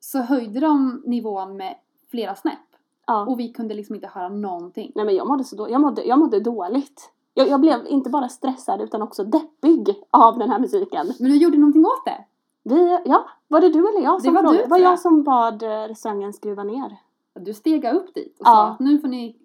så 0.00 0.18
höjde 0.18 0.60
de 0.60 1.02
nivån 1.06 1.56
med 1.56 1.74
flera 2.10 2.34
snäpp. 2.34 2.58
ja. 3.06 3.26
Och 3.26 3.40
vi 3.40 3.48
kunde 3.48 3.74
liksom 3.74 3.94
inte 3.94 4.06
höra 4.14 4.28
någonting. 4.28 4.92
Nej 4.94 5.04
men 5.04 5.14
jag 5.16 5.28
mådde 5.28 5.44
så 5.44 5.56
då, 5.56 5.70
jag 5.70 5.80
mådde, 5.80 6.04
jag 6.04 6.18
mådde 6.18 6.40
dåligt. 6.40 7.10
Jag, 7.34 7.48
jag 7.48 7.60
blev 7.60 7.86
inte 7.86 8.10
bara 8.10 8.28
stressad 8.28 8.80
utan 8.80 9.02
också 9.02 9.24
deppig 9.24 10.02
av 10.10 10.38
den 10.38 10.50
här 10.50 10.58
musiken. 10.58 11.06
Men 11.20 11.30
du 11.30 11.36
gjorde 11.36 11.58
någonting 11.58 11.84
åt 11.86 12.04
det. 12.04 12.24
Vi, 12.62 12.98
ja, 13.04 13.26
var 13.48 13.60
det 13.60 13.68
du 13.68 13.88
eller 13.88 14.00
jag 14.00 14.22
som 14.22 14.34
Det 14.34 14.42
var 14.42 14.42
du, 14.42 14.48
frågade? 14.48 14.64
Det 14.64 14.70
var 14.70 14.78
jag 14.90 15.00
som 15.00 15.22
bad 15.22 15.62
eh, 15.62 15.68
restaurangen 15.68 16.32
skruva 16.32 16.64
ner. 16.64 16.96
Du 17.40 17.54
stega 17.54 17.92
upp 17.92 18.14
dit 18.14 18.36
och 18.40 18.46
Ja. 18.46 18.50
sa 18.54 18.66
att 18.68 18.80
nu 18.80 18.98
får 18.98 19.08
ni 19.08 19.36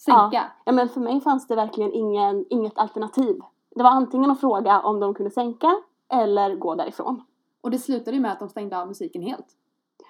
sänka. 0.00 0.52
Ja, 0.64 0.72
men 0.72 0.88
för 0.88 1.00
mig 1.00 1.20
fanns 1.20 1.46
det 1.46 1.54
verkligen 1.56 1.92
ingen, 1.92 2.44
inget 2.50 2.78
alternativ. 2.78 3.38
Det 3.76 3.82
var 3.82 3.90
antingen 3.90 4.30
att 4.30 4.40
fråga 4.40 4.80
om 4.80 5.00
de 5.00 5.14
kunde 5.14 5.30
sänka 5.30 5.76
eller 6.12 6.54
gå 6.56 6.74
därifrån. 6.74 7.22
Och 7.60 7.70
det 7.70 7.78
slutade 7.78 8.16
ju 8.16 8.20
med 8.22 8.32
att 8.32 8.38
de 8.38 8.48
stängde 8.48 8.78
av 8.78 8.88
musiken 8.88 9.22
helt. 9.22 9.46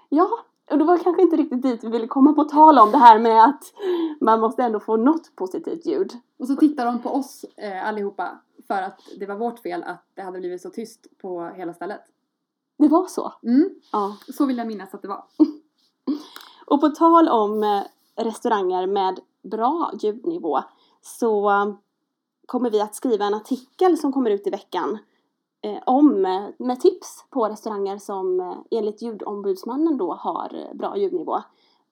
Ja, 0.09 0.29
och 0.71 0.79
det 0.79 0.85
var 0.85 0.99
kanske 0.99 1.23
inte 1.23 1.37
riktigt 1.37 1.63
dit 1.63 1.85
vi 1.85 1.89
ville 1.89 2.07
komma 2.07 2.33
på 2.33 2.45
tal 2.45 2.79
om 2.79 2.91
det 2.91 2.99
här 2.99 3.19
med 3.19 3.45
att 3.45 3.65
man 4.21 4.41
måste 4.41 4.63
ändå 4.63 4.81
få 4.81 4.97
något 4.97 5.37
positivt 5.37 5.87
ljud. 5.87 6.13
Och 6.39 6.47
så 6.49 6.57
tittar 6.57 6.87
de 6.87 7.03
på 7.03 7.11
oss 7.11 7.45
eh, 7.57 7.89
allihopa 7.89 8.39
för 8.67 8.83
att 8.83 9.01
det 9.19 9.27
var 9.27 9.35
vårt 9.37 9.59
fel 9.59 9.83
att 9.83 10.05
det 10.15 10.23
hade 10.23 10.39
blivit 10.41 10.63
så 10.63 10.71
tyst 10.71 11.07
på 11.23 11.45
hela 11.45 11.75
stället. 11.75 12.01
Det 12.79 12.89
var 12.89 13.07
så. 13.07 13.33
Mm, 13.43 13.71
Ja. 13.93 14.17
så 14.37 14.47
vill 14.47 14.59
jag 14.59 14.67
minnas 14.67 14.95
att 14.95 15.03
det 15.03 15.09
var. 15.09 15.25
Och 16.67 16.81
på 16.81 16.89
tal 16.89 17.29
om 17.29 17.63
eh, 17.63 17.83
restauranger 18.25 18.87
med 18.87 19.21
bra 19.43 19.91
ljudnivå 20.01 20.59
så 21.03 21.51
eh, 21.51 21.75
kommer 22.47 22.71
vi 22.71 22.81
att 22.81 22.95
skriva 22.95 23.25
en 23.25 23.35
artikel 23.35 23.99
som 23.99 24.13
kommer 24.13 24.31
ut 24.31 24.47
i 24.47 24.51
veckan 24.51 24.99
eh, 25.63 25.83
om, 25.87 26.27
eh, 26.27 26.45
med 26.59 26.81
tips 26.81 27.25
på 27.31 27.49
restauranger 27.49 27.99
som 27.99 28.55
enligt 28.71 29.03
ljudombudsmannen 29.03 29.97
då 29.97 30.15
har 30.15 30.75
bra 30.75 30.97
ljudnivå. 30.97 31.43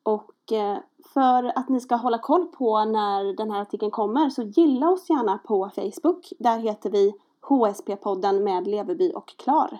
Och 0.02 0.52
eh, 0.52 0.78
för 1.04 1.58
att 1.58 1.68
ni 1.68 1.80
ska 1.80 1.96
hålla 1.96 2.18
koll 2.18 2.46
på 2.46 2.84
när 2.84 3.36
den 3.36 3.50
här 3.50 3.62
artikeln 3.62 3.90
kommer 3.90 4.30
så 4.30 4.42
gilla 4.42 4.90
oss 4.90 5.10
gärna 5.10 5.38
på 5.38 5.70
Facebook. 5.74 6.32
Där 6.38 6.58
heter 6.58 6.90
vi 6.90 7.14
HSP-podden 7.42 8.40
med 8.40 8.66
Leveby 8.66 9.12
och 9.12 9.36
Klar. 9.36 9.78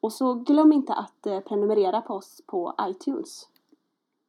Och 0.00 0.12
så 0.12 0.34
glöm 0.34 0.72
inte 0.72 0.94
att 0.94 1.22
prenumerera 1.22 2.00
på 2.00 2.14
oss 2.14 2.42
på 2.46 2.74
iTunes. 2.80 3.48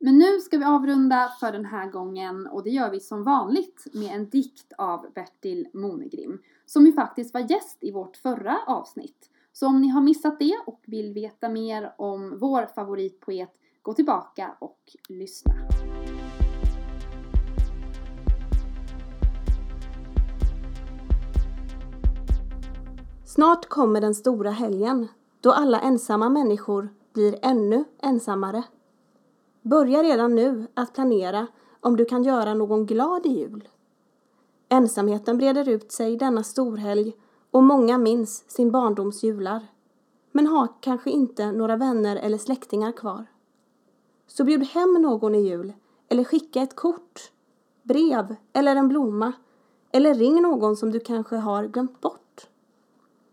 Men 0.05 0.17
nu 0.17 0.39
ska 0.39 0.57
vi 0.57 0.65
avrunda 0.65 1.29
för 1.39 1.51
den 1.51 1.65
här 1.65 1.91
gången 1.91 2.47
och 2.47 2.63
det 2.63 2.69
gör 2.69 2.91
vi 2.91 2.99
som 2.99 3.23
vanligt 3.23 3.87
med 3.93 4.15
en 4.15 4.29
dikt 4.29 4.73
av 4.77 5.05
Bertil 5.15 5.67
Monegrim 5.73 6.41
som 6.65 6.85
ju 6.85 6.93
faktiskt 6.93 7.33
var 7.33 7.41
gäst 7.41 7.77
i 7.81 7.91
vårt 7.91 8.17
förra 8.17 8.57
avsnitt. 8.67 9.29
Så 9.53 9.67
om 9.67 9.81
ni 9.81 9.87
har 9.87 10.01
missat 10.01 10.39
det 10.39 10.57
och 10.65 10.81
vill 10.85 11.13
veta 11.13 11.49
mer 11.49 11.93
om 11.97 12.39
vår 12.39 12.65
favoritpoet, 12.75 13.49
gå 13.81 13.93
tillbaka 13.93 14.55
och 14.59 14.79
lyssna. 15.09 15.53
Snart 23.25 23.65
kommer 23.65 24.01
den 24.01 24.15
stora 24.15 24.51
helgen 24.51 25.07
då 25.41 25.51
alla 25.51 25.79
ensamma 25.79 26.29
människor 26.29 26.89
blir 27.13 27.39
ännu 27.41 27.83
ensammare. 28.01 28.63
Börja 29.63 30.03
redan 30.03 30.35
nu 30.35 30.67
att 30.73 30.93
planera 30.93 31.47
om 31.79 31.97
du 31.97 32.05
kan 32.05 32.23
göra 32.23 32.53
någon 32.53 32.85
glad 32.85 33.25
i 33.25 33.29
jul. 33.29 33.69
Ensamheten 34.69 35.37
breder 35.37 35.69
ut 35.69 35.91
sig 35.91 36.17
denna 36.17 36.43
storhelg 36.43 37.13
och 37.51 37.63
många 37.63 37.97
minns 37.97 38.43
sin 38.47 38.71
barndoms 38.71 39.23
jular 39.23 39.67
men 40.31 40.47
har 40.47 40.67
kanske 40.79 41.09
inte 41.09 41.51
några 41.51 41.75
vänner 41.75 42.15
eller 42.15 42.37
släktingar 42.37 42.91
kvar. 42.91 43.25
Så 44.27 44.43
bjud 44.43 44.63
hem 44.63 44.93
någon 44.93 45.35
i 45.35 45.49
jul 45.49 45.73
eller 46.09 46.23
skicka 46.23 46.61
ett 46.61 46.75
kort, 46.75 47.31
brev 47.83 48.35
eller 48.53 48.75
en 48.75 48.87
blomma 48.87 49.33
eller 49.91 50.13
ring 50.13 50.41
någon 50.41 50.75
som 50.75 50.91
du 50.91 50.99
kanske 50.99 51.35
har 51.35 51.67
glömt 51.67 52.01
bort. 52.01 52.47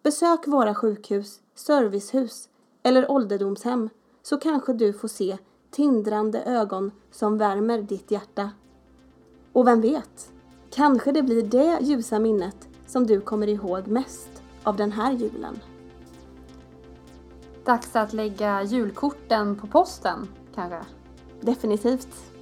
Besök 0.02 0.46
våra 0.46 0.74
sjukhus, 0.74 1.40
servicehus 1.54 2.48
eller 2.82 3.10
ålderdomshem 3.10 3.88
så 4.22 4.36
kanske 4.36 4.72
du 4.72 4.92
får 4.92 5.08
se 5.08 5.38
tindrande 5.70 6.42
ögon 6.42 6.90
som 7.10 7.38
värmer 7.38 7.82
ditt 7.82 8.10
hjärta. 8.10 8.50
Och 9.52 9.66
vem 9.66 9.80
vet, 9.80 10.32
kanske 10.70 11.12
det 11.12 11.22
blir 11.22 11.42
det 11.42 11.78
ljusa 11.80 12.18
minnet 12.18 12.68
som 12.86 13.06
du 13.06 13.20
kommer 13.20 13.48
ihåg 13.48 13.86
mest 13.86 14.42
av 14.62 14.76
den 14.76 14.92
här 14.92 15.12
julen. 15.12 15.58
Dags 17.64 17.96
att 17.96 18.12
lägga 18.12 18.62
julkorten 18.62 19.56
på 19.56 19.66
posten, 19.66 20.28
kanske. 20.54 20.80
Definitivt. 21.40 22.32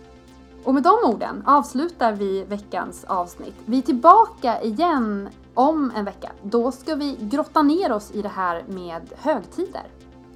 Och 0.65 0.75
med 0.75 0.83
de 0.83 0.99
orden 1.05 1.43
avslutar 1.47 2.13
vi 2.13 2.45
veckans 2.45 3.05
avsnitt. 3.05 3.55
Vi 3.67 3.79
är 3.79 3.83
tillbaka 3.83 4.63
igen 4.63 5.29
om 5.55 5.93
en 5.97 6.05
vecka. 6.05 6.33
Då 6.43 6.73
ska 6.73 6.95
vi 6.95 7.17
grotta 7.21 7.63
ner 7.63 7.93
oss 7.93 8.11
i 8.11 8.23
det 8.23 8.29
här 8.29 8.65
med 8.69 9.03
högtider. 9.17 9.87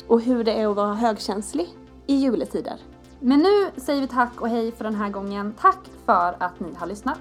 Och 0.07 0.20
hur 0.20 0.44
det 0.44 0.52
är 0.52 0.66
att 0.66 0.76
vara 0.76 0.94
högkänslig 0.94 1.68
i 2.07 2.15
juletider. 2.15 2.77
Men 3.21 3.38
nu 3.38 3.81
säger 3.81 4.01
vi 4.01 4.09
tack 4.09 4.41
och 4.41 4.49
hej 4.49 4.73
för 4.73 4.85
den 4.85 4.95
här 4.95 5.11
gången. 5.11 5.55
Tack 5.61 5.79
för 6.07 6.37
att 6.38 6.61
ni 6.61 6.75
har 6.75 6.87
lyssnat. 6.87 7.19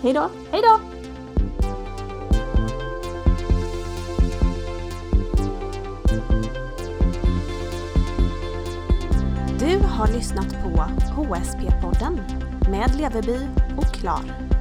Hej 0.00 0.12
då! 0.12 0.28
Hej 0.50 0.62
då! 0.62 0.80
Du 9.58 9.78
har 9.78 10.12
lyssnat 10.12 10.50
på 10.62 10.68
HSP-podden 11.16 12.20
med 12.70 12.94
Leverby 12.96 13.48
och 13.76 13.94
Klar. 13.94 14.53